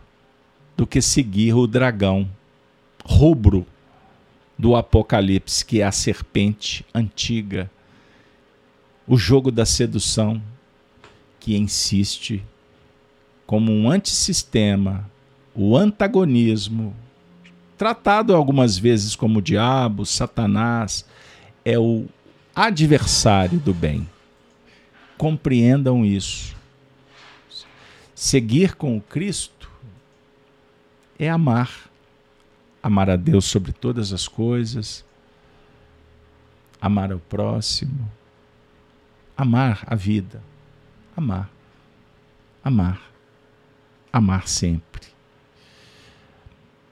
do 0.75 0.87
que 0.87 0.99
seguir 0.99 1.53
o 1.53 1.67
dragão 1.67 2.27
rubro 3.05 3.65
do 4.57 4.75
Apocalipse, 4.75 5.63
que 5.63 5.81
é 5.81 5.85
a 5.85 5.91
serpente 5.91 6.83
antiga, 6.93 7.69
o 9.09 9.17
jogo 9.17 9.51
da 9.51 9.65
sedução 9.65 10.39
que 11.39 11.57
insiste 11.57 12.43
como 13.47 13.71
um 13.71 13.89
antissistema 13.89 15.09
o 15.55 15.75
antagonismo, 15.75 16.95
tratado 17.75 18.35
algumas 18.35 18.77
vezes 18.77 19.15
como 19.15 19.41
diabo, 19.41 20.05
Satanás, 20.05 21.03
é 21.65 21.77
o 21.77 22.05
adversário 22.55 23.59
do 23.59 23.73
bem. 23.73 24.07
Compreendam 25.17 26.05
isso. 26.05 26.55
Seguir 28.13 28.75
com 28.75 28.95
o 28.95 29.01
Cristo 29.01 29.69
é 31.17 31.29
amar. 31.29 31.89
Amar 32.81 33.09
a 33.09 33.15
Deus 33.15 33.45
sobre 33.45 33.73
todas 33.73 34.13
as 34.13 34.27
coisas, 34.27 35.03
amar 36.79 37.11
ao 37.11 37.19
próximo, 37.19 38.09
amar 39.39 39.85
a 39.87 39.95
vida, 39.95 40.43
amar, 41.15 41.49
amar, 42.61 43.09
amar 44.11 44.49
sempre. 44.49 45.07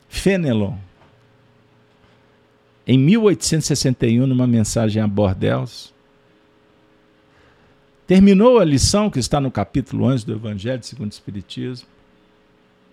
Fenelon, 0.07 0.77
em 2.87 2.97
1861, 2.97 4.25
numa 4.25 4.47
mensagem 4.47 5.03
a 5.03 5.07
Bordels, 5.07 5.93
terminou 8.07 8.59
a 8.59 8.63
lição 8.63 9.09
que 9.09 9.19
está 9.19 9.41
no 9.41 9.51
capítulo 9.51 10.05
11 10.05 10.25
do 10.25 10.31
Evangelho 10.31 10.81
segundo 10.83 11.11
o 11.11 11.13
Espiritismo, 11.13 11.89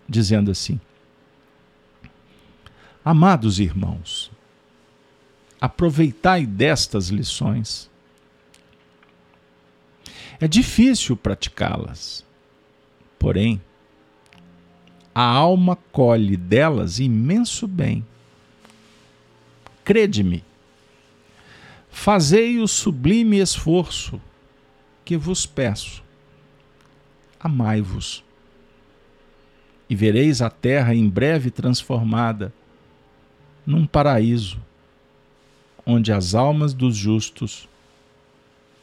dizendo 0.08 0.50
assim: 0.50 0.80
Amados 3.04 3.60
irmãos, 3.60 4.32
aproveitai 5.60 6.44
destas 6.44 7.06
lições. 7.06 7.93
É 10.40 10.48
difícil 10.48 11.16
praticá-las, 11.16 12.24
porém, 13.18 13.60
a 15.14 15.22
alma 15.22 15.76
colhe 15.92 16.36
delas 16.36 16.98
imenso 16.98 17.68
bem. 17.68 18.04
Crede-me, 19.84 20.42
fazei 21.88 22.58
o 22.58 22.66
sublime 22.66 23.38
esforço 23.38 24.20
que 25.04 25.16
vos 25.16 25.46
peço. 25.46 26.02
Amai-vos, 27.38 28.24
e 29.88 29.94
vereis 29.94 30.42
a 30.42 30.50
terra 30.50 30.94
em 30.94 31.08
breve 31.08 31.50
transformada 31.50 32.52
num 33.64 33.86
paraíso, 33.86 34.60
onde 35.86 36.10
as 36.12 36.34
almas 36.34 36.74
dos 36.74 36.96
justos 36.96 37.68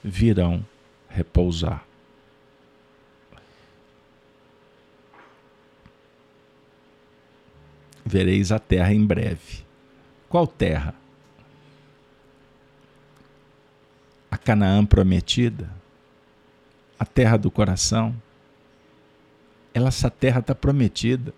virão 0.04 0.66
repousar. 1.14 1.86
vereis 8.12 8.52
a 8.52 8.60
terra 8.60 8.94
em 8.94 9.06
breve. 9.06 9.64
Qual 10.28 10.46
terra? 10.46 10.94
A 14.30 14.38
Canaã 14.38 14.86
prometida? 14.86 15.70
A 17.00 17.06
terra 17.06 17.38
do 17.38 17.50
coração? 17.50 18.14
Ela, 19.74 19.88
essa 19.88 20.10
terra 20.10 20.40
está 20.40 20.54
prometida. 20.54 21.34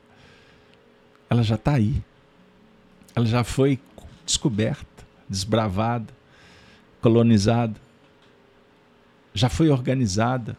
Ela 1.30 1.44
já 1.44 1.56
está 1.56 1.74
aí. 1.74 2.04
Ela 3.16 3.28
já 3.28 3.44
foi 3.44 3.80
descoberta, 4.26 5.06
desbravada, 5.30 6.12
colonizada. 7.02 7.80
Já 9.34 9.50
foi 9.50 9.70
organizada. 9.70 10.58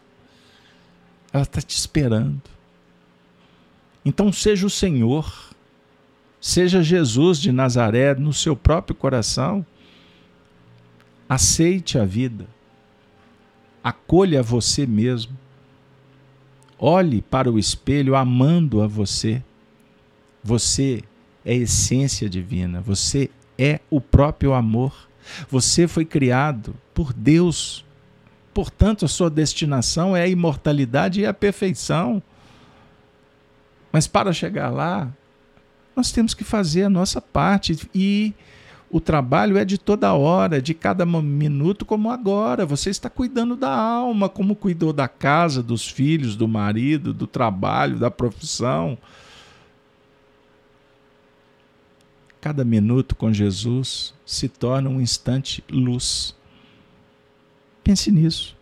Ela 1.31 1.43
está 1.43 1.61
te 1.61 1.75
esperando. 1.75 2.41
Então 4.03 4.31
seja 4.31 4.65
o 4.65 4.69
Senhor 4.69 5.55
Seja 6.45 6.83
Jesus 6.83 7.39
de 7.39 7.51
Nazaré 7.51 8.13
no 8.13 8.31
seu 8.31 8.55
próprio 8.55 8.95
coração. 8.95 9.65
Aceite 11.27 11.97
a 11.97 12.05
vida. 12.05 12.45
Acolha 13.83 14.43
você 14.43 14.85
mesmo. 14.85 15.35
Olhe 16.77 17.21
para 17.21 17.51
o 17.51 17.57
espelho 17.57 18.15
amando 18.15 18.83
a 18.83 18.87
você. 18.87 19.43
Você 20.43 21.03
é 21.43 21.55
essência 21.55 22.29
divina. 22.29 22.79
Você 22.79 23.31
é 23.57 23.79
o 23.89 23.99
próprio 23.99 24.53
amor. 24.53 25.09
Você 25.49 25.87
foi 25.87 26.05
criado 26.05 26.75
por 26.93 27.11
Deus. 27.11 27.83
Portanto, 28.55 29.03
a 29.03 29.07
sua 29.09 29.29
destinação 29.29 30.15
é 30.15 30.21
a 30.21 30.27
imortalidade 30.29 31.19
e 31.19 31.25
a 31.25 31.33
perfeição. 31.33 32.23
Mas 33.91 34.07
para 34.07 34.31
chegar 34.31 34.69
lá, 34.69 35.11
nós 35.93 36.13
temos 36.13 36.33
que 36.33 36.45
fazer 36.45 36.83
a 36.83 36.89
nossa 36.89 37.19
parte 37.19 37.77
e 37.93 38.33
o 38.89 39.01
trabalho 39.01 39.57
é 39.57 39.65
de 39.65 39.77
toda 39.77 40.13
hora, 40.13 40.61
de 40.61 40.73
cada 40.73 41.05
minuto, 41.05 41.85
como 41.85 42.09
agora. 42.09 42.65
Você 42.65 42.89
está 42.89 43.09
cuidando 43.09 43.57
da 43.57 43.75
alma, 43.75 44.29
como 44.29 44.55
cuidou 44.55 44.93
da 44.93 45.09
casa, 45.09 45.61
dos 45.61 45.85
filhos, 45.85 46.37
do 46.37 46.47
marido, 46.47 47.13
do 47.13 47.27
trabalho, 47.27 47.99
da 47.99 48.09
profissão. 48.09 48.97
Cada 52.39 52.63
minuto 52.63 53.17
com 53.17 53.33
Jesus 53.33 54.13
se 54.25 54.47
torna 54.47 54.89
um 54.89 55.01
instante 55.01 55.61
luz. 55.69 56.33
Pense 57.85 58.09
nisso. 58.09 58.57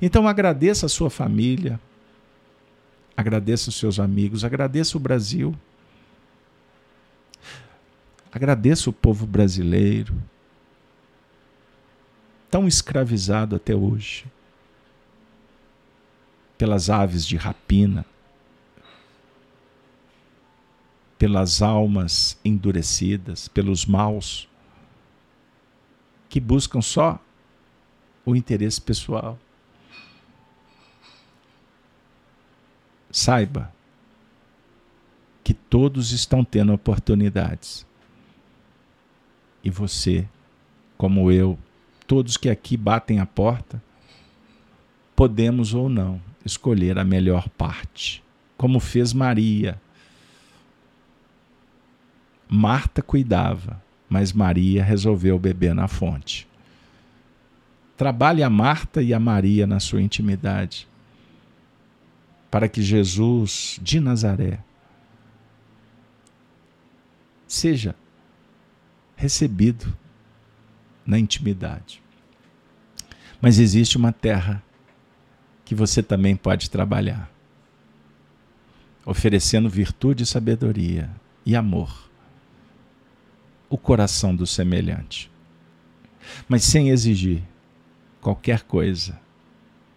Então 0.00 0.26
agradeça 0.26 0.86
a 0.86 0.88
sua 0.88 1.10
família, 1.10 1.78
agradeça 3.14 3.68
os 3.68 3.76
seus 3.76 4.00
amigos, 4.00 4.42
agradeça 4.42 4.96
o 4.96 5.00
Brasil. 5.00 5.54
Agradeço 8.32 8.88
o 8.88 8.92
povo 8.92 9.26
brasileiro, 9.26 10.14
tão 12.50 12.66
escravizado 12.66 13.54
até 13.54 13.74
hoje, 13.74 14.24
pelas 16.56 16.88
aves 16.88 17.26
de 17.26 17.36
rapina, 17.36 18.06
pelas 21.18 21.60
almas 21.60 22.38
endurecidas, 22.42 23.46
pelos 23.46 23.84
maus, 23.84 24.48
que 26.30 26.40
buscam 26.40 26.80
só 26.80 27.20
o 28.24 28.36
interesse 28.36 28.80
pessoal. 28.80 29.38
Saiba 33.10 33.72
que 35.44 35.52
todos 35.52 36.12
estão 36.12 36.44
tendo 36.44 36.72
oportunidades 36.72 37.86
E 39.64 39.70
você, 39.70 40.26
como 40.96 41.30
eu, 41.30 41.58
todos 42.06 42.36
que 42.36 42.48
aqui 42.48 42.76
batem 42.76 43.20
a 43.20 43.26
porta, 43.26 43.82
podemos 45.14 45.72
ou 45.72 45.88
não 45.88 46.20
escolher 46.44 46.98
a 46.98 47.04
melhor 47.04 47.48
parte, 47.50 48.24
como 48.56 48.80
fez 48.80 49.12
Maria. 49.12 49.80
Marta 52.48 53.00
cuidava, 53.02 53.80
mas 54.08 54.32
Maria 54.32 54.82
resolveu 54.82 55.38
beber 55.38 55.74
na 55.74 55.86
fonte. 55.86 56.48
Trabalhe 57.96 58.42
a 58.42 58.50
Marta 58.50 59.02
e 59.02 59.12
a 59.12 59.20
Maria 59.20 59.66
na 59.66 59.78
sua 59.78 60.00
intimidade, 60.00 60.88
para 62.50 62.68
que 62.68 62.82
Jesus 62.82 63.78
de 63.82 64.00
Nazaré 64.00 64.58
seja 67.46 67.94
recebido 69.14 69.94
na 71.06 71.18
intimidade. 71.18 72.02
Mas 73.40 73.58
existe 73.58 73.96
uma 73.96 74.12
terra 74.12 74.62
que 75.64 75.74
você 75.74 76.02
também 76.02 76.34
pode 76.34 76.70
trabalhar, 76.70 77.30
oferecendo 79.04 79.68
virtude, 79.68 80.24
sabedoria 80.24 81.10
e 81.44 81.54
amor, 81.54 82.10
o 83.68 83.76
coração 83.76 84.34
do 84.34 84.46
semelhante, 84.46 85.30
mas 86.48 86.64
sem 86.64 86.90
exigir 86.90 87.42
qualquer 88.22 88.62
coisa, 88.62 89.20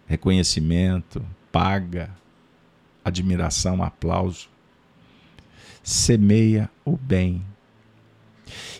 reconhecimento, 0.06 1.24
paga, 1.52 2.10
admiração, 3.04 3.82
aplauso. 3.82 4.50
Semeia 5.82 6.68
o 6.84 6.96
bem. 6.96 7.42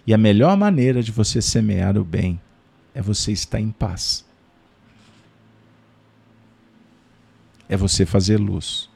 E 0.05 0.13
a 0.13 0.19
melhor 0.19 0.57
maneira 0.57 1.03
de 1.03 1.13
você 1.13 1.41
semear 1.41 1.97
o 1.97 2.05
bem 2.05 2.41
é 2.93 3.01
você 3.01 3.31
estar 3.31 3.61
em 3.61 3.71
paz. 3.71 4.27
É 7.69 7.77
você 7.77 8.05
fazer 8.05 8.39
luz. 8.39 8.91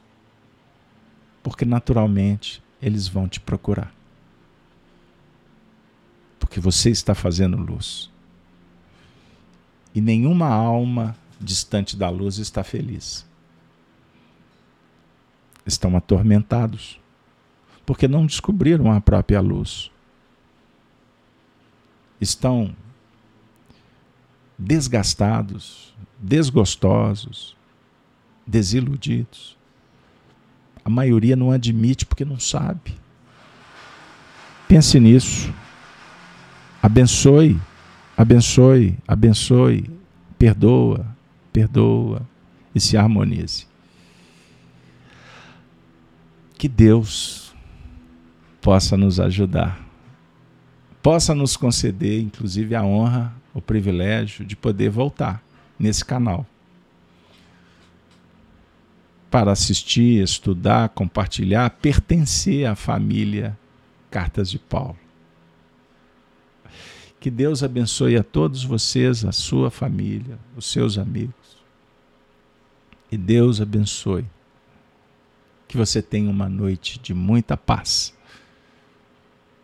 Porque 1.41 1.63
naturalmente 1.63 2.61
eles 2.81 3.07
vão 3.07 3.27
te 3.27 3.39
procurar. 3.39 3.93
Porque 6.39 6.59
você 6.59 6.89
está 6.89 7.15
fazendo 7.15 7.55
luz 7.55 8.10
e 9.93 10.01
nenhuma 10.01 10.47
alma 10.47 11.15
distante 11.39 11.97
da 11.97 12.09
luz 12.09 12.37
está 12.37 12.63
feliz. 12.63 13.25
Estão 15.65 15.95
atormentados, 15.95 16.99
porque 17.85 18.07
não 18.07 18.25
descobriram 18.25 18.91
a 18.91 19.01
própria 19.01 19.41
luz. 19.41 19.91
Estão 22.19 22.75
desgastados, 24.57 25.93
desgostosos, 26.19 27.55
desiludidos. 28.45 29.57
A 30.83 30.89
maioria 30.89 31.35
não 31.35 31.51
admite 31.51 32.05
porque 32.05 32.25
não 32.25 32.39
sabe. 32.39 32.95
Pense 34.67 34.99
nisso. 34.99 35.53
Abençoe 36.81 37.59
Abençoe, 38.21 38.99
abençoe, 39.07 39.89
perdoa, 40.37 41.07
perdoa 41.51 42.21
e 42.75 42.79
se 42.79 42.95
harmonize. 42.95 43.65
Que 46.53 46.69
Deus 46.69 47.55
possa 48.61 48.95
nos 48.95 49.19
ajudar, 49.19 49.83
possa 51.01 51.33
nos 51.33 51.57
conceder, 51.57 52.21
inclusive, 52.21 52.75
a 52.75 52.83
honra, 52.83 53.33
o 53.55 53.59
privilégio 53.59 54.45
de 54.45 54.55
poder 54.55 54.91
voltar 54.91 55.41
nesse 55.79 56.05
canal 56.05 56.45
para 59.31 59.51
assistir, 59.51 60.21
estudar, 60.21 60.89
compartilhar, 60.89 61.71
pertencer 61.71 62.67
à 62.67 62.75
família 62.75 63.57
Cartas 64.11 64.47
de 64.47 64.59
Paulo. 64.59 65.00
Que 67.21 67.29
Deus 67.29 67.61
abençoe 67.61 68.17
a 68.17 68.23
todos 68.23 68.63
vocês, 68.63 69.23
a 69.23 69.31
sua 69.31 69.69
família, 69.69 70.39
os 70.57 70.65
seus 70.65 70.97
amigos. 70.97 71.55
E 73.11 73.15
Deus 73.15 73.61
abençoe. 73.61 74.25
Que 75.67 75.77
você 75.77 76.01
tenha 76.01 76.31
uma 76.31 76.49
noite 76.49 76.97
de 76.97 77.13
muita 77.13 77.55
paz, 77.55 78.11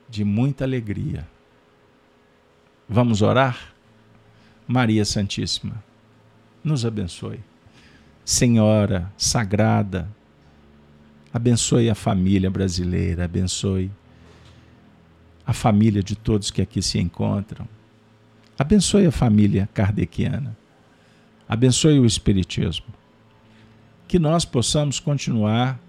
de 0.08 0.24
muita 0.24 0.66
alegria. 0.66 1.28
Vamos 2.88 3.24
orar? 3.24 3.74
Maria 4.68 5.04
Santíssima, 5.04 5.84
nos 6.64 6.86
abençoe. 6.86 7.40
Senhora 8.24 9.12
Sagrada, 9.18 10.08
abençoe 11.34 11.90
a 11.90 11.96
família 11.96 12.52
brasileira, 12.52 13.26
abençoe 13.26 13.90
a 15.48 15.54
família 15.54 16.04
de 16.04 16.14
todos 16.14 16.52
que 16.52 16.62
aqui 16.62 16.82
se 16.82 17.00
encontram. 17.00 17.66
Abençoe 18.60 19.06
a 19.06 19.12
família 19.12 19.70
kardeciana. 19.74 20.58
Abençoe 21.48 21.98
o 22.02 22.06
Espiritismo. 22.06 22.88
Que 24.10 24.20
nós 24.20 24.44
possamos 24.44 25.00
continuar 25.00 25.80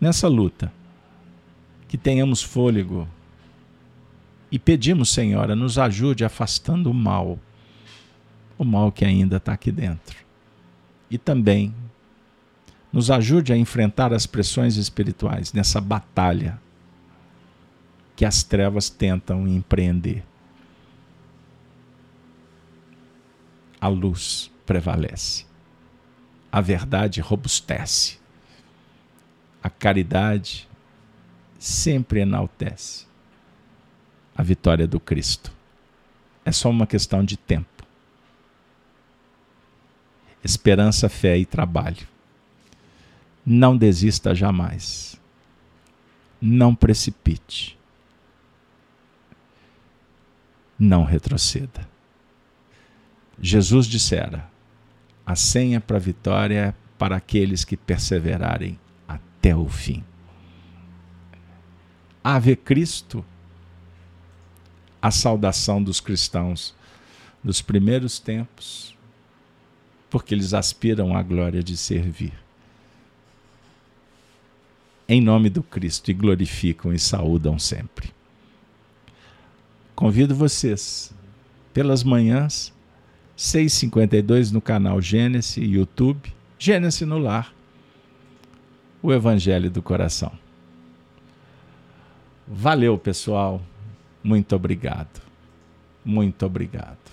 nessa 0.00 0.26
luta. 0.26 0.72
Que 1.86 1.96
tenhamos 1.96 2.42
fôlego. 2.42 3.06
E 4.50 4.58
pedimos, 4.58 5.10
Senhora, 5.10 5.54
nos 5.54 5.78
ajude 5.78 6.24
afastando 6.24 6.90
o 6.90 6.94
mal, 6.94 7.38
o 8.58 8.64
mal 8.64 8.90
que 8.90 9.04
ainda 9.04 9.36
está 9.36 9.52
aqui 9.52 9.70
dentro. 9.70 10.16
E 11.08 11.16
também 11.16 11.72
nos 12.92 13.12
ajude 13.12 13.52
a 13.52 13.56
enfrentar 13.56 14.12
as 14.12 14.26
pressões 14.26 14.76
espirituais 14.76 15.52
nessa 15.52 15.80
batalha 15.80 16.58
que 18.18 18.24
as 18.24 18.42
trevas 18.42 18.90
tentam 18.90 19.46
empreender. 19.46 20.24
A 23.80 23.86
luz 23.86 24.50
prevalece. 24.66 25.46
A 26.50 26.60
verdade 26.60 27.20
robustece. 27.20 28.18
A 29.62 29.70
caridade 29.70 30.68
sempre 31.60 32.18
enaltece. 32.18 33.06
A 34.34 34.42
vitória 34.42 34.88
do 34.88 34.98
Cristo. 34.98 35.52
É 36.44 36.50
só 36.50 36.70
uma 36.70 36.88
questão 36.88 37.24
de 37.24 37.36
tempo. 37.36 37.84
Esperança, 40.42 41.08
fé 41.08 41.38
e 41.38 41.46
trabalho. 41.46 42.08
Não 43.46 43.76
desista 43.76 44.34
jamais. 44.34 45.16
Não 46.40 46.74
precipite 46.74 47.77
não 50.78 51.04
retroceda. 51.04 51.88
Jesus 53.40 53.86
dissera: 53.86 54.48
a 55.26 55.34
senha 55.34 55.80
para 55.80 55.96
a 55.96 56.00
vitória 56.00 56.58
é 56.58 56.74
para 56.98 57.16
aqueles 57.16 57.64
que 57.64 57.76
perseverarem 57.76 58.78
até 59.06 59.54
o 59.54 59.68
fim. 59.68 60.04
Ave 62.22 62.56
Cristo, 62.56 63.24
a 65.00 65.10
saudação 65.10 65.82
dos 65.82 66.00
cristãos 66.00 66.74
dos 67.42 67.62
primeiros 67.62 68.18
tempos, 68.18 68.96
porque 70.10 70.34
eles 70.34 70.52
aspiram 70.52 71.16
à 71.16 71.22
glória 71.22 71.62
de 71.62 71.76
servir. 71.76 72.32
Em 75.08 75.20
nome 75.20 75.48
do 75.48 75.62
Cristo 75.62 76.10
e 76.10 76.14
glorificam 76.14 76.92
e 76.92 76.98
saúdam 76.98 77.58
sempre. 77.58 78.12
Convido 79.98 80.32
vocês, 80.32 81.12
pelas 81.74 82.04
manhãs, 82.04 82.72
6h52 83.36 84.52
no 84.52 84.60
canal 84.60 85.00
Gênesis 85.02 85.56
YouTube, 85.56 86.32
Gênesis 86.56 87.00
no 87.00 87.18
Lar, 87.18 87.52
o 89.02 89.12
Evangelho 89.12 89.68
do 89.68 89.82
Coração. 89.82 90.30
Valeu, 92.46 92.96
pessoal. 92.96 93.60
Muito 94.22 94.54
obrigado. 94.54 95.20
Muito 96.04 96.46
obrigado. 96.46 97.07